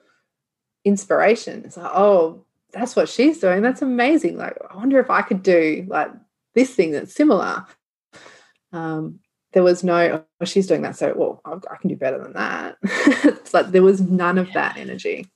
[0.84, 1.64] inspiration.
[1.64, 3.62] It's like, oh, that's what she's doing.
[3.62, 4.36] That's amazing.
[4.36, 6.10] Like, I wonder if I could do like
[6.54, 7.66] this thing that's similar.
[8.72, 9.20] Um,
[9.52, 10.96] there was no, oh, she's doing that.
[10.96, 12.76] So, well, I, I can do better than that.
[12.82, 15.26] it's like there was none of that energy.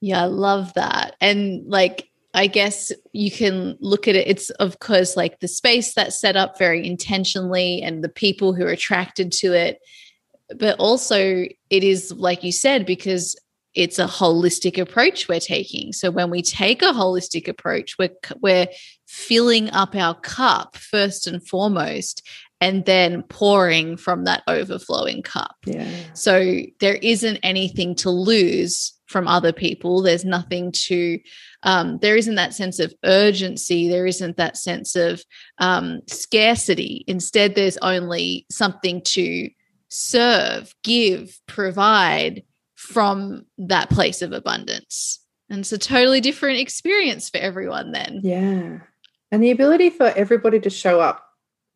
[0.00, 1.16] Yeah, I love that.
[1.20, 4.26] And like, I guess you can look at it.
[4.26, 8.64] It's of course like the space that's set up very intentionally and the people who
[8.64, 9.80] are attracted to it.
[10.58, 13.36] But also, it is like you said, because
[13.74, 15.92] it's a holistic approach we're taking.
[15.92, 18.10] So when we take a holistic approach, we're
[18.40, 18.68] we're
[19.12, 22.26] filling up our cup first and foremost
[22.62, 25.54] and then pouring from that overflowing cup.
[25.66, 25.90] Yeah.
[26.14, 30.00] So there isn't anything to lose from other people.
[30.00, 31.18] There's nothing to,
[31.62, 33.86] um, there isn't that sense of urgency.
[33.86, 35.22] There isn't that sense of
[35.58, 37.04] um, scarcity.
[37.06, 39.50] Instead, there's only something to
[39.90, 42.44] serve, give, provide,
[42.76, 45.20] from that place of abundance.
[45.50, 48.20] And it's a totally different experience for everyone then.
[48.22, 48.78] Yeah.
[49.32, 51.26] And the ability for everybody to show up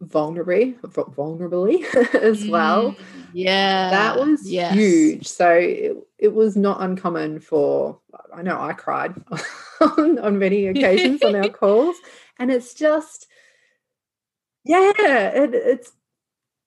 [0.04, 1.82] vulnerably vulnerably
[2.14, 2.98] as well mm,
[3.32, 4.74] yeah that was yes.
[4.74, 5.26] huge.
[5.26, 7.98] So it, it was not uncommon for
[8.34, 9.14] i know i cried
[9.80, 11.96] on, on many occasions on our calls.
[12.38, 13.26] And it's just
[14.66, 15.92] yeah it, it's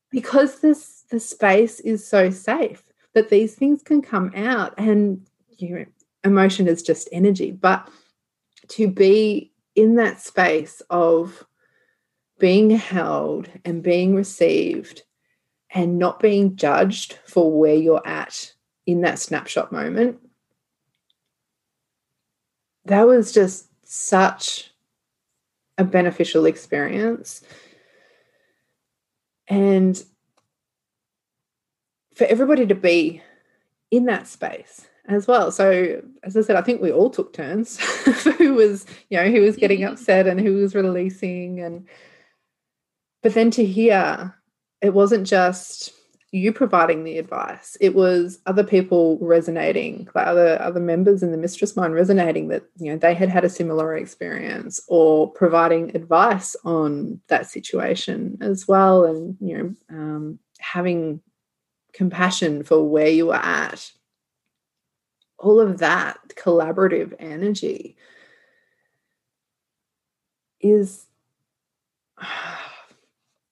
[0.09, 2.83] because this the space is so safe
[3.13, 5.27] that these things can come out and
[5.57, 5.85] you know
[6.23, 7.51] emotion is just energy.
[7.51, 7.87] But
[8.69, 9.48] to be
[9.79, 11.45] in that space of
[12.39, 15.03] being held and being received
[15.71, 18.53] and not being judged for where you're at
[18.85, 20.19] in that snapshot moment
[22.89, 24.71] that was just such
[25.77, 27.41] a beneficial experience.
[29.47, 30.01] And
[32.15, 33.21] for everybody to be
[33.91, 35.51] in that space as well.
[35.51, 37.79] So as I said, I think we all took turns.
[38.37, 41.87] Who was, you know, who was getting upset and who was releasing and
[43.21, 44.35] but then to hear
[44.81, 45.91] it wasn't just
[46.31, 47.75] you providing the advice.
[47.81, 52.63] It was other people resonating like other other members in the mistress mind resonating that
[52.77, 58.67] you know they had had a similar experience or providing advice on that situation as
[58.67, 59.05] well.
[59.05, 61.21] And you know um, having
[61.93, 63.91] compassion for where you were at,
[65.39, 67.95] all of that collaborative energy
[70.59, 71.05] is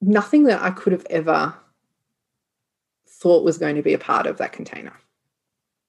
[0.02, 1.56] nothing that I could have ever
[3.08, 4.94] thought was going to be a part of that container.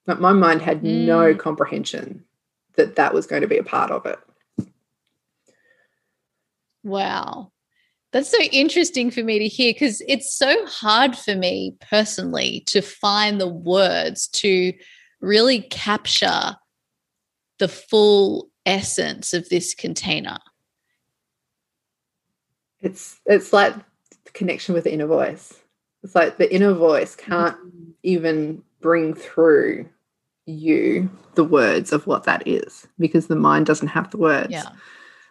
[0.06, 1.04] But my mind had mm.
[1.04, 2.24] no comprehension
[2.76, 4.18] that that was going to be a part of it.
[6.82, 7.52] Wow.
[8.12, 12.80] That's so interesting for me to hear because it's so hard for me personally to
[12.80, 14.72] find the words to
[15.20, 16.56] really capture
[17.58, 20.38] the full essence of this container.
[22.80, 23.74] It's it's like
[24.32, 25.54] connection with the inner voice.
[26.02, 27.90] It's like the inner voice can't mm-hmm.
[28.04, 29.88] even bring through
[30.46, 34.50] you the words of what that is because the mind doesn't have the words.
[34.50, 34.68] Yeah.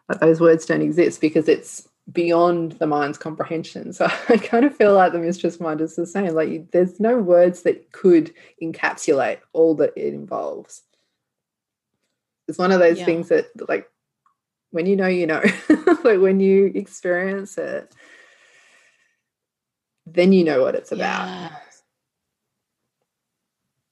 [0.09, 3.93] Like those words don't exist because it's beyond the mind's comprehension.
[3.93, 6.33] So I kind of feel like the mistress mind is the same.
[6.33, 10.83] Like there's no words that could encapsulate all that it involves.
[12.47, 13.05] It's one of those yeah.
[13.05, 13.89] things that like
[14.71, 15.43] when you know, you know,
[16.03, 17.93] like when you experience it,
[20.05, 21.27] then you know what it's about.
[21.27, 21.49] Yeah.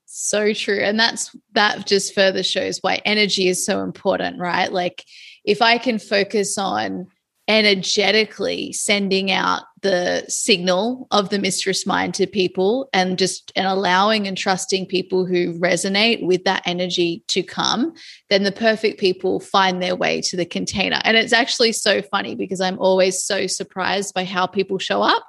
[0.05, 0.79] So true.
[0.79, 4.71] And that's that just further shows why energy is so important, right?
[4.71, 5.03] Like
[5.43, 7.07] if I can focus on
[7.47, 14.27] energetically sending out the signal of the mistress mind to people and just and allowing
[14.27, 17.93] and trusting people who resonate with that energy to come
[18.31, 20.99] then the perfect people find their way to the container.
[21.03, 25.23] And it's actually so funny because i'm always so surprised by how people show up.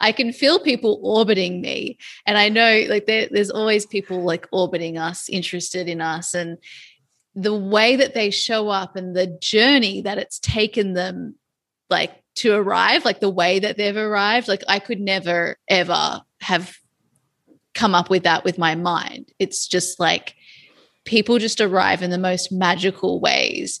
[0.00, 1.98] I can feel people orbiting me.
[2.24, 6.32] And i know like there, there's always people like orbiting us interested in us.
[6.32, 6.56] And
[7.34, 11.34] the way that they show up and the journey that it's taken them
[11.90, 14.48] like to arrive, like the way that they've arrived.
[14.48, 16.76] Like I could never ever have
[17.74, 19.30] come up with that with my mind.
[19.38, 20.34] It's just like
[21.04, 23.80] people just arrive in the most magical ways.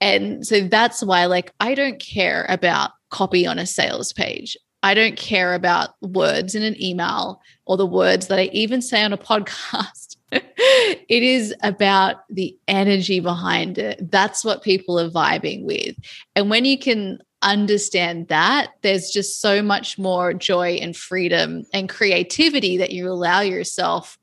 [0.00, 4.56] And so that's why, like, I don't care about copy on a sales page.
[4.82, 9.02] I don't care about words in an email or the words that I even say
[9.02, 10.16] on a podcast.
[10.30, 14.10] it is about the energy behind it.
[14.10, 15.96] That's what people are vibing with.
[16.36, 21.88] And when you can understand that, there's just so much more joy and freedom and
[21.88, 24.18] creativity that you allow yourself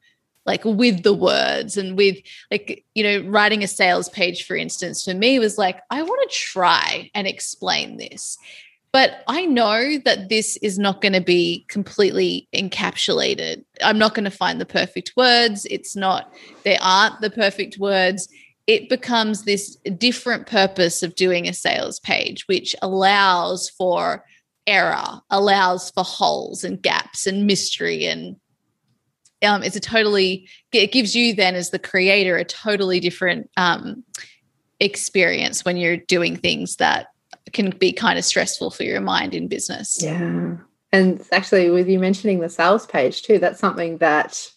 [0.46, 2.18] like with the words and with
[2.52, 6.30] like you know writing a sales page for instance for me was like i want
[6.30, 8.38] to try and explain this
[8.92, 13.64] but i know that this is not going to be completely encapsulated.
[13.84, 15.66] I'm not going to find the perfect words.
[15.70, 16.32] It's not
[16.64, 18.30] there aren't the perfect words
[18.68, 24.26] it becomes this different purpose of doing a sales page, which allows for
[24.68, 28.06] error, allows for holes and gaps and mystery.
[28.06, 28.38] And
[29.44, 34.04] um, it's a totally, it gives you then, as the creator, a totally different um,
[34.80, 37.08] experience when you're doing things that
[37.54, 40.02] can be kind of stressful for your mind in business.
[40.02, 40.58] Yeah.
[40.92, 44.50] And actually, with you mentioning the sales page too, that's something that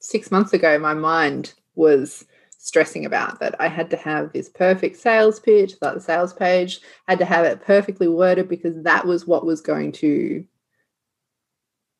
[0.00, 2.24] six months ago my mind was
[2.62, 6.80] stressing about that I had to have this perfect sales pitch, that the sales page
[7.08, 10.44] had to have it perfectly worded because that was what was going to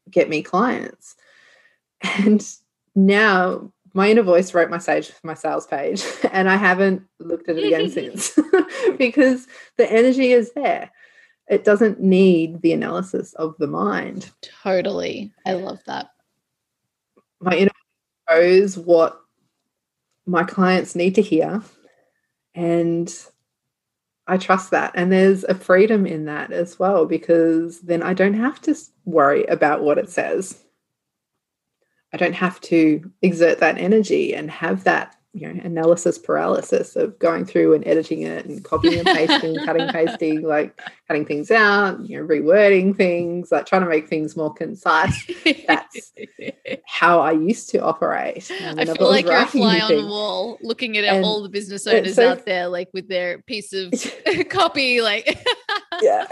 [0.08, 1.16] get me clients.
[2.00, 2.46] And
[2.94, 7.58] now my inner voice wrote my sage my sales page and I haven't looked at
[7.58, 8.38] it again since
[8.98, 9.48] because
[9.78, 10.92] the energy is there.
[11.48, 14.30] It doesn't need the analysis of the mind.
[14.62, 15.32] Totally.
[15.44, 16.10] I love that.
[17.40, 17.72] My inner
[18.30, 19.21] voice knows what
[20.26, 21.62] my clients need to hear.
[22.54, 23.12] And
[24.26, 24.92] I trust that.
[24.94, 28.74] And there's a freedom in that as well, because then I don't have to
[29.04, 30.62] worry about what it says.
[32.12, 37.18] I don't have to exert that energy and have that you know analysis paralysis of
[37.18, 40.78] going through and editing it and copying and pasting cutting pasting like
[41.08, 45.30] cutting things out you know rewording things like trying to make things more concise.
[45.66, 46.12] That's
[46.86, 48.50] how i used to operate.
[48.50, 51.86] I feel like you're a fly on the wall looking at and all the business
[51.86, 53.92] owners so, out there like with their piece of
[54.50, 55.42] copy like
[56.02, 56.26] yeah.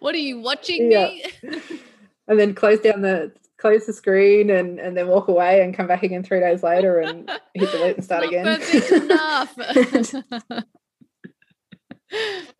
[0.00, 1.06] What are you watching yeah.
[1.06, 1.24] me?
[2.28, 5.86] And then close down the close the screen and and then walk away and come
[5.86, 8.60] back again three days later and hit delete and start again.
[8.92, 9.54] enough.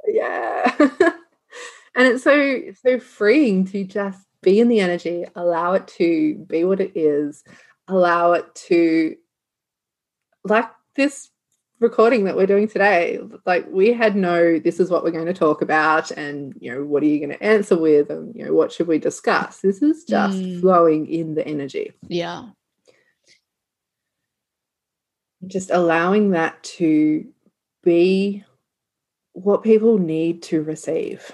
[0.07, 0.77] yeah.
[0.79, 6.65] and it's so so freeing to just be in the energy, allow it to be
[6.65, 7.45] what it is,
[7.89, 9.17] allow it to
[10.45, 11.31] like this
[11.81, 15.33] recording that we're doing today like we had no this is what we're going to
[15.33, 18.53] talk about and you know what are you going to answer with and you know
[18.53, 19.61] what should we discuss?
[19.61, 20.61] This is just mm.
[20.61, 21.93] flowing in the energy.
[22.07, 22.51] Yeah.
[25.47, 27.27] Just allowing that to
[27.83, 28.45] be
[29.33, 31.33] what people need to receive.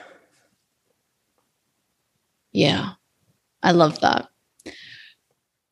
[2.53, 2.91] Yeah.
[3.65, 4.29] I love that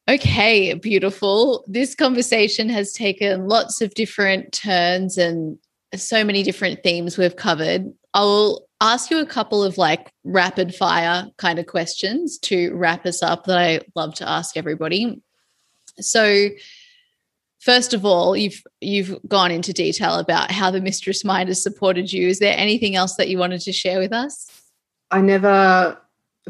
[0.08, 1.64] Okay, beautiful.
[1.66, 5.58] This conversation has taken lots of different turns and
[5.94, 7.90] so many different themes we've covered.
[8.12, 13.22] I'll ask you a couple of like rapid fire kind of questions to wrap us
[13.22, 15.22] up that I love to ask everybody.
[16.00, 16.50] So,
[17.60, 22.12] first of all, you've you've gone into detail about how the mistress mind has supported
[22.12, 22.28] you.
[22.28, 24.50] Is there anything else that you wanted to share with us?
[25.10, 25.98] I never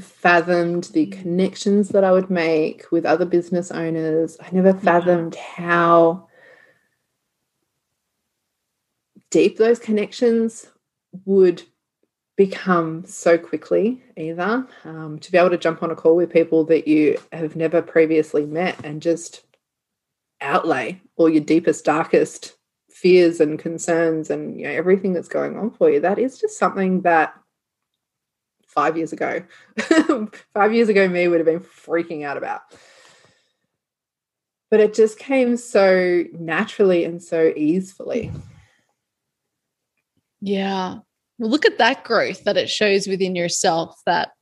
[0.00, 4.36] fathomed the connections that I would make with other business owners.
[4.40, 6.28] I never fathomed how
[9.30, 10.66] deep those connections
[11.24, 11.62] would
[12.36, 14.66] become so quickly either.
[14.84, 17.80] Um, to be able to jump on a call with people that you have never
[17.80, 19.44] previously met and just
[20.40, 22.56] outlay all your deepest darkest
[22.90, 26.58] fears and concerns and you know everything that's going on for you that is just
[26.58, 27.34] something that
[28.74, 29.42] five years ago.
[30.52, 32.62] Five years ago me would have been freaking out about.
[34.70, 38.32] But it just came so naturally and so easily.
[40.40, 40.98] Yeah.
[41.38, 44.32] Well, look at that growth that it shows within yourself that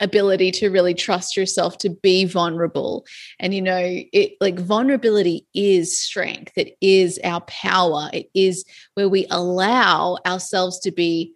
[0.00, 3.06] ability to really trust yourself to be vulnerable.
[3.38, 6.52] And you know it like vulnerability is strength.
[6.56, 8.10] It is our power.
[8.12, 8.64] It is
[8.94, 11.32] where we allow ourselves to be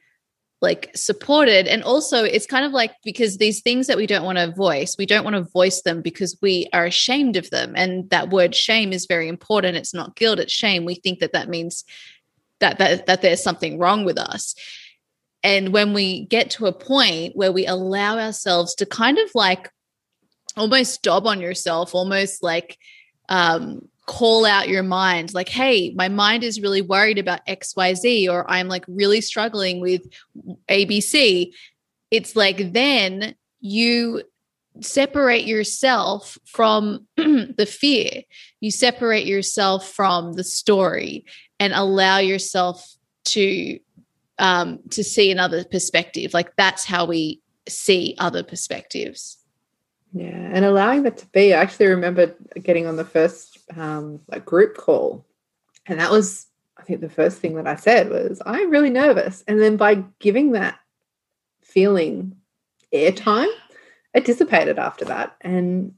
[0.61, 1.67] like supported.
[1.67, 4.97] And also it's kind of like because these things that we don't want to voice
[4.99, 7.73] we don't want to voice them because we are ashamed of them.
[7.77, 9.77] And that word shame is very important.
[9.77, 10.85] It's not guilt it's shame.
[10.85, 11.85] We think that that means
[12.61, 14.55] that that that there's something wrong with us.
[15.43, 19.71] And when we get to a point where we allow ourselves to kind of like
[20.57, 22.77] almost dob on yourself almost like
[23.29, 28.51] um call out your mind like hey my mind is really worried about xyz or
[28.51, 30.03] i'm like really struggling with
[30.69, 31.53] abc
[32.11, 34.23] it's like then you
[34.81, 38.23] separate yourself from the fear
[38.61, 41.25] you separate yourself from the story
[41.61, 43.79] and allow yourself to
[44.41, 46.35] um, to see another perspective.
[46.35, 49.37] Like that's how we see other perspectives.
[50.13, 51.55] Yeah, and allowing that to be.
[51.55, 55.25] I actually remember getting on the first um, like group call,
[55.87, 59.45] and that was I think the first thing that I said was I'm really nervous,
[59.47, 60.79] and then by giving that
[61.63, 62.37] feeling
[62.93, 63.53] airtime,
[64.15, 65.95] it dissipated after that, and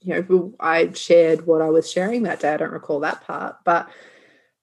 [0.00, 2.54] you know I shared what I was sharing that day.
[2.54, 3.88] I don't recall that part, but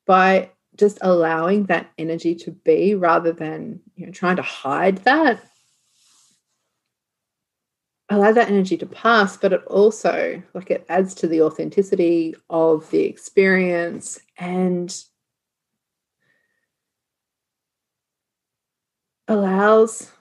[0.05, 5.43] by just allowing that energy to be rather than you know trying to hide that
[8.10, 12.90] allow that energy to pass but it also like it adds to the authenticity of
[12.90, 15.03] the experience and
[19.27, 20.11] allows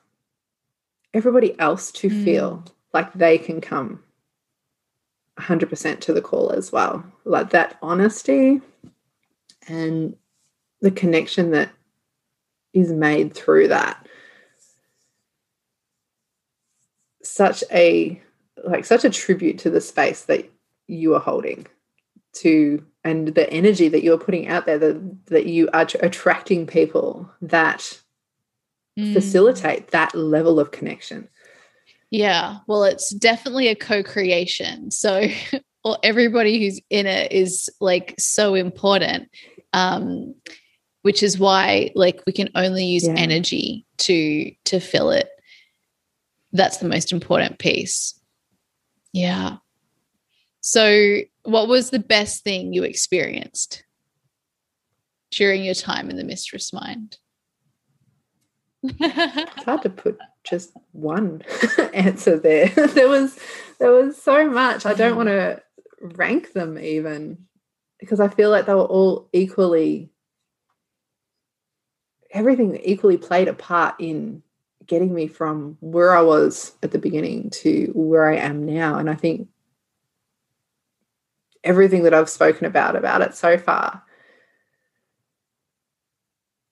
[1.15, 2.25] everybody else to mm.
[2.25, 4.03] feel like they can come
[5.39, 8.61] 100% to the call as well like that honesty
[9.67, 10.15] and
[10.81, 11.71] the connection that
[12.75, 14.08] is made through that
[17.23, 18.21] such a
[18.65, 20.51] like such a tribute to the space that
[20.87, 21.67] you are holding
[22.33, 27.31] to and the energy that you're putting out there that, that you are attracting people
[27.41, 27.99] that
[28.99, 29.13] mm.
[29.13, 31.29] facilitate that level of connection
[32.11, 35.27] yeah well it's definitely a co-creation so
[35.85, 39.29] well, everybody who's in it is like so important
[39.73, 40.35] um
[41.03, 43.15] which is why like we can only use yeah.
[43.17, 45.29] energy to to fill it
[46.53, 48.19] that's the most important piece.
[49.13, 49.57] Yeah.
[50.61, 53.85] So what was the best thing you experienced
[55.31, 57.19] during your time in the mistress mind?
[58.83, 61.43] It's hard to put just one
[61.93, 62.69] answer there.
[62.77, 63.39] There was
[63.79, 64.87] there was so much.
[64.87, 65.63] I don't want to
[66.01, 67.39] rank them even
[67.99, 70.11] because i feel like they were all equally
[72.31, 74.43] everything equally played a part in
[74.89, 78.99] getting me from where I was at the beginning to where I am now.
[78.99, 79.49] And I think
[81.63, 84.03] everything that I've spoken about about it so far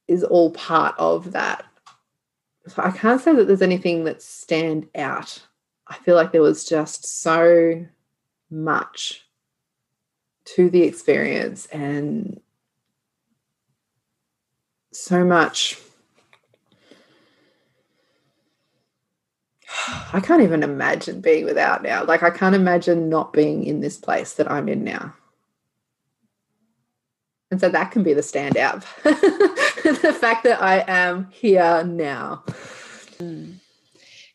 [0.09, 1.65] is all part of that.
[2.69, 5.47] So I can't say that there's anything that stand out.
[5.87, 7.87] I feel like there was just so
[8.51, 9.23] much
[10.47, 12.41] to the experience and
[14.93, 15.79] so much.
[20.13, 22.05] I can't even imagine being without now.
[22.05, 25.15] Like, I can't imagine not being in this place that I'm in now.
[27.51, 28.85] And so that can be the standout.
[30.03, 32.43] the fact that I am here now.
[33.19, 33.61] Mm.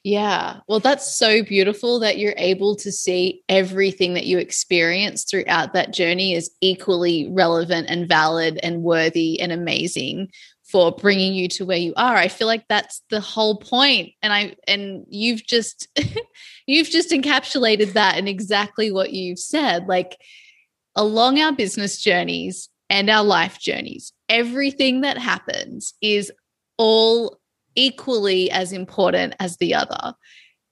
[0.03, 0.61] Yeah.
[0.68, 5.94] Well, that's so beautiful that you're able to see everything that you experience throughout that
[5.94, 10.32] journey is equally relevant and valid and worthy and amazing
[10.72, 12.15] for bringing you to where you are.
[12.15, 15.88] I feel like that's the whole point and I and you've just
[16.65, 19.88] you've just encapsulated that in exactly what you've said.
[19.88, 20.18] Like
[20.95, 26.31] along our business journeys and our life journeys, everything that happens is
[26.77, 27.39] all
[27.76, 30.14] equally as important as the other.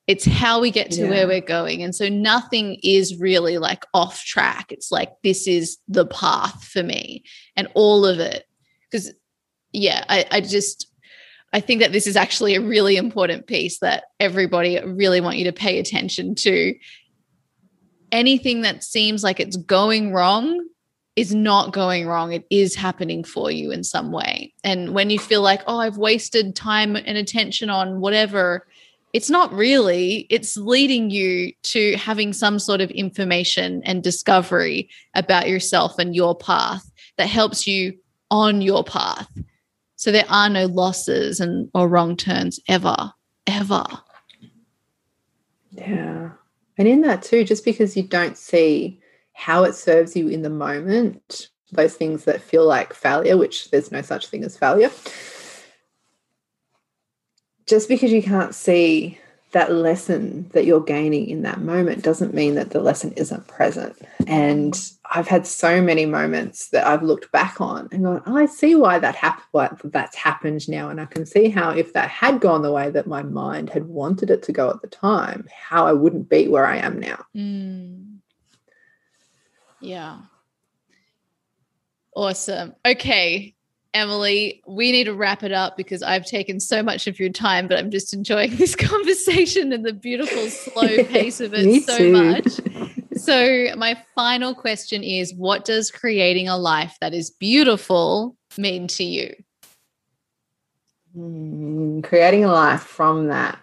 [0.07, 1.09] It's how we get to yeah.
[1.09, 1.83] where we're going.
[1.83, 4.71] And so nothing is really like off track.
[4.71, 7.23] It's like, this is the path for me
[7.55, 8.45] and all of it.
[8.89, 9.13] Because,
[9.71, 10.87] yeah, I, I just,
[11.53, 15.45] I think that this is actually a really important piece that everybody really want you
[15.45, 16.75] to pay attention to.
[18.11, 20.67] Anything that seems like it's going wrong
[21.15, 22.31] is not going wrong.
[22.31, 24.53] It is happening for you in some way.
[24.63, 28.65] And when you feel like, oh, I've wasted time and attention on whatever,
[29.11, 30.27] it's not really.
[30.29, 36.37] It's leading you to having some sort of information and discovery about yourself and your
[36.37, 37.97] path that helps you
[38.31, 39.27] on your path.
[39.99, 43.11] So there are no losses and or wrong turns ever,
[43.45, 43.83] ever.
[45.71, 46.29] Yeah.
[46.77, 49.01] And in that too, just because you don't see
[49.33, 53.91] how it serves you in the moment, those things that feel like failure, which there's
[53.91, 54.89] no such thing as failure.
[57.67, 59.19] Just because you can't see
[59.51, 63.95] that lesson that you're gaining in that moment doesn't mean that the lesson isn't present.
[64.27, 64.79] And
[65.11, 68.75] I've had so many moments that I've looked back on and gone, oh, I see
[68.75, 70.89] why that happened, why that's happened now.
[70.89, 73.87] And I can see how if that had gone the way that my mind had
[73.87, 77.25] wanted it to go at the time, how I wouldn't be where I am now.
[77.35, 78.17] Mm.
[79.81, 80.19] Yeah.
[82.15, 82.75] Awesome.
[82.85, 83.55] Okay.
[83.93, 87.67] Emily, we need to wrap it up because I've taken so much of your time,
[87.67, 92.11] but I'm just enjoying this conversation and the beautiful, slow pace of it so too.
[92.11, 92.59] much.
[93.15, 99.03] So, my final question is What does creating a life that is beautiful mean to
[99.03, 99.35] you?
[101.17, 103.59] Mm, creating a life from that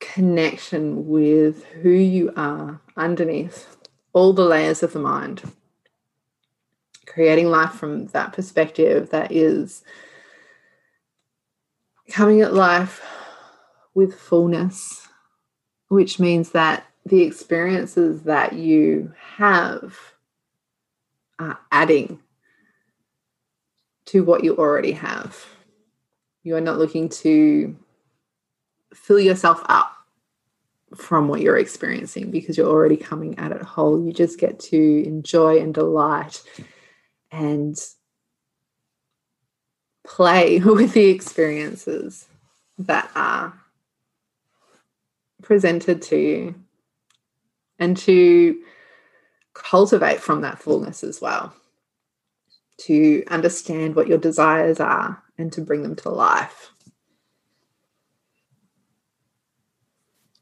[0.00, 3.76] connection with who you are underneath
[4.12, 5.42] all the layers of the mind.
[7.08, 9.82] Creating life from that perspective that is
[12.10, 13.04] coming at life
[13.94, 15.08] with fullness,
[15.88, 19.98] which means that the experiences that you have
[21.38, 22.20] are adding
[24.06, 25.44] to what you already have.
[26.42, 27.76] You are not looking to
[28.94, 29.94] fill yourself up
[30.94, 34.02] from what you're experiencing because you're already coming at it whole.
[34.02, 36.42] You just get to enjoy and delight
[37.30, 37.76] and
[40.06, 42.26] play with the experiences
[42.78, 43.52] that are
[45.42, 46.54] presented to you
[47.78, 48.60] and to
[49.54, 51.52] cultivate from that fullness as well.
[52.82, 56.70] To understand what your desires are and to bring them to life.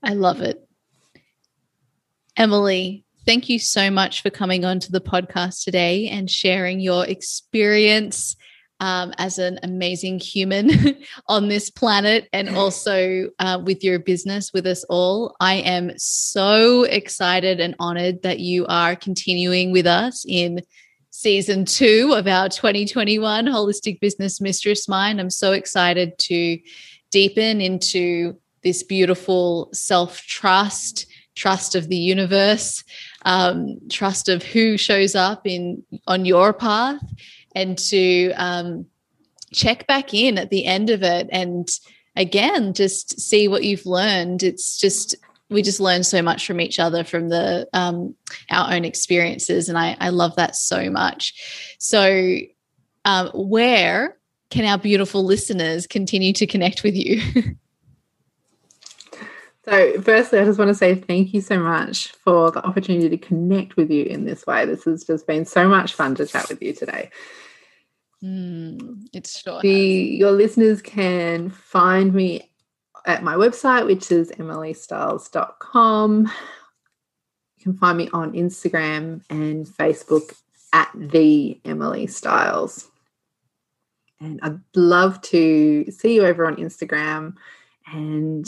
[0.02, 0.68] I love it.
[2.36, 7.04] Emily, thank you so much for coming on to the podcast today and sharing your
[7.06, 8.36] experience
[8.80, 10.70] um, as an amazing human
[11.28, 15.34] on this planet and also uh, with your business with us all.
[15.40, 20.62] I am so excited and honored that you are continuing with us in
[21.10, 25.18] season two of our 2021 Holistic Business Mistress Mind.
[25.18, 26.58] I'm so excited to
[27.10, 32.84] deepen into this beautiful self trust, trust of the universe,
[33.26, 37.02] um, trust of who shows up in on your path,
[37.54, 38.86] and to um,
[39.52, 41.68] check back in at the end of it and
[42.16, 44.42] again just see what you've learned.
[44.42, 45.16] It's just
[45.48, 48.14] we just learn so much from each other from the um,
[48.50, 51.76] our own experiences, and I, I love that so much.
[51.78, 52.38] So,
[53.04, 54.16] um, where
[54.50, 57.22] can our beautiful listeners continue to connect with you?
[59.68, 63.18] So, firstly, I just want to say thank you so much for the opportunity to
[63.18, 64.64] connect with you in this way.
[64.64, 67.10] This has just been so much fun to chat with you today.
[68.22, 69.60] Mm, it's sure.
[69.60, 72.48] The, your listeners can find me
[73.06, 76.30] at my website, which is emilystyles.com.
[77.56, 80.32] You can find me on Instagram and Facebook
[80.72, 82.88] at the Emily Styles.
[84.20, 87.34] And I'd love to see you over on Instagram
[87.92, 88.46] and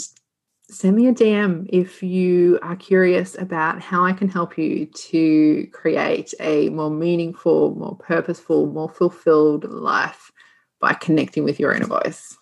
[0.69, 5.67] send me a DM if you are curious about how I can help you to
[5.71, 10.31] create a more meaningful, more purposeful, more fulfilled life
[10.79, 12.37] by connecting with your inner voice.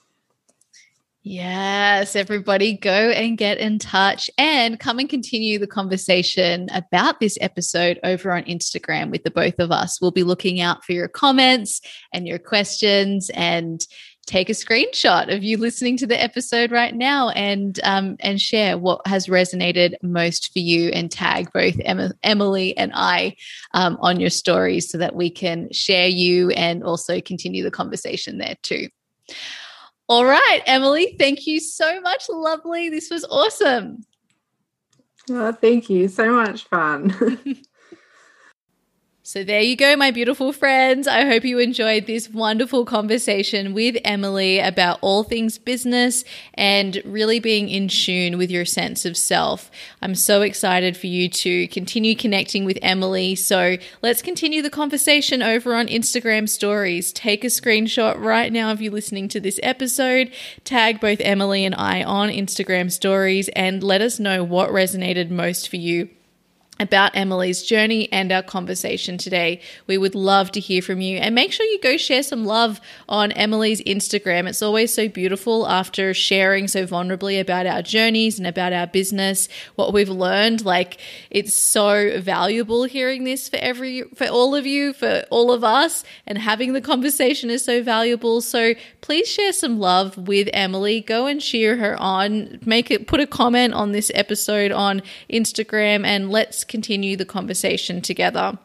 [1.29, 7.37] Yes, everybody go and get in touch and come and continue the conversation about this
[7.41, 9.99] episode over on Instagram with the both of us.
[9.99, 11.81] We'll be looking out for your comments
[12.13, 13.85] and your questions and
[14.27, 18.77] take a screenshot of you listening to the episode right now and um, and share
[18.77, 23.35] what has resonated most for you and tag both Emma, Emily and I
[23.73, 28.37] um, on your stories so that we can share you and also continue the conversation
[28.37, 28.89] there too.
[30.09, 32.25] All right, Emily, thank you so much.
[32.29, 32.89] Lovely.
[32.89, 34.05] This was awesome.
[35.29, 36.07] Oh, thank you.
[36.07, 37.55] So much fun.
[39.27, 41.05] So, there you go, my beautiful friends.
[41.05, 46.23] I hope you enjoyed this wonderful conversation with Emily about all things business
[46.53, 49.69] and really being in tune with your sense of self.
[50.01, 53.35] I'm so excited for you to continue connecting with Emily.
[53.35, 57.11] So, let's continue the conversation over on Instagram stories.
[57.11, 60.31] Take a screenshot right now if you're listening to this episode,
[60.63, 65.67] tag both Emily and I on Instagram stories, and let us know what resonated most
[65.67, 66.07] for you
[66.79, 69.61] about Emily's journey and our conversation today.
[69.87, 72.79] We would love to hear from you and make sure you go share some love
[73.09, 74.47] on Emily's Instagram.
[74.47, 79.49] It's always so beautiful after sharing so vulnerably about our journeys and about our business,
[79.75, 80.63] what we've learned.
[80.65, 80.99] Like
[81.29, 86.03] it's so valuable hearing this for every for all of you, for all of us
[86.25, 88.41] and having the conversation is so valuable.
[88.41, 91.01] So please share some love with Emily.
[91.01, 92.59] Go and cheer her on.
[92.65, 98.01] Make it put a comment on this episode on Instagram and let's continue the conversation
[98.01, 98.57] together.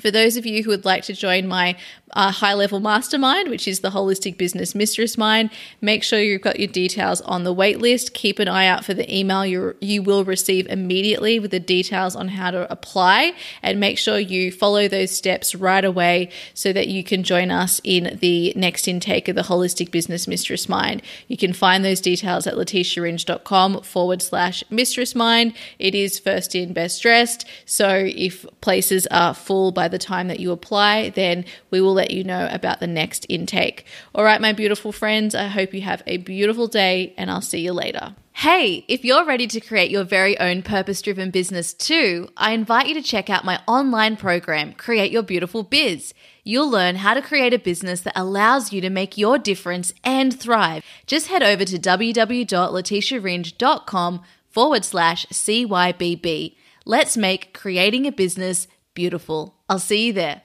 [0.00, 1.76] For those of you who would like to join my
[2.12, 5.50] uh, high level mastermind, which is the Holistic Business Mistress Mind.
[5.80, 8.14] Make sure you've got your details on the wait list.
[8.14, 12.16] Keep an eye out for the email you you will receive immediately with the details
[12.16, 16.88] on how to apply, and make sure you follow those steps right away so that
[16.88, 21.02] you can join us in the next intake of the Holistic Business Mistress Mind.
[21.28, 25.54] You can find those details at letitiaringe.com forward slash mistress mind.
[25.78, 27.46] It is first in, best dressed.
[27.64, 32.10] So if places are full by the time that you apply, then we will let
[32.10, 33.86] you know about the next intake.
[34.14, 37.60] All right, my beautiful friends, I hope you have a beautiful day and I'll see
[37.60, 38.14] you later.
[38.32, 42.86] Hey, if you're ready to create your very own purpose driven business too, I invite
[42.86, 46.14] you to check out my online program, Create Your Beautiful Biz.
[46.42, 50.40] You'll learn how to create a business that allows you to make your difference and
[50.40, 50.82] thrive.
[51.06, 56.56] Just head over to www.letitiaringe.com forward slash CYBB.
[56.86, 59.59] Let's make creating a business beautiful.
[59.70, 60.42] I'll see you there.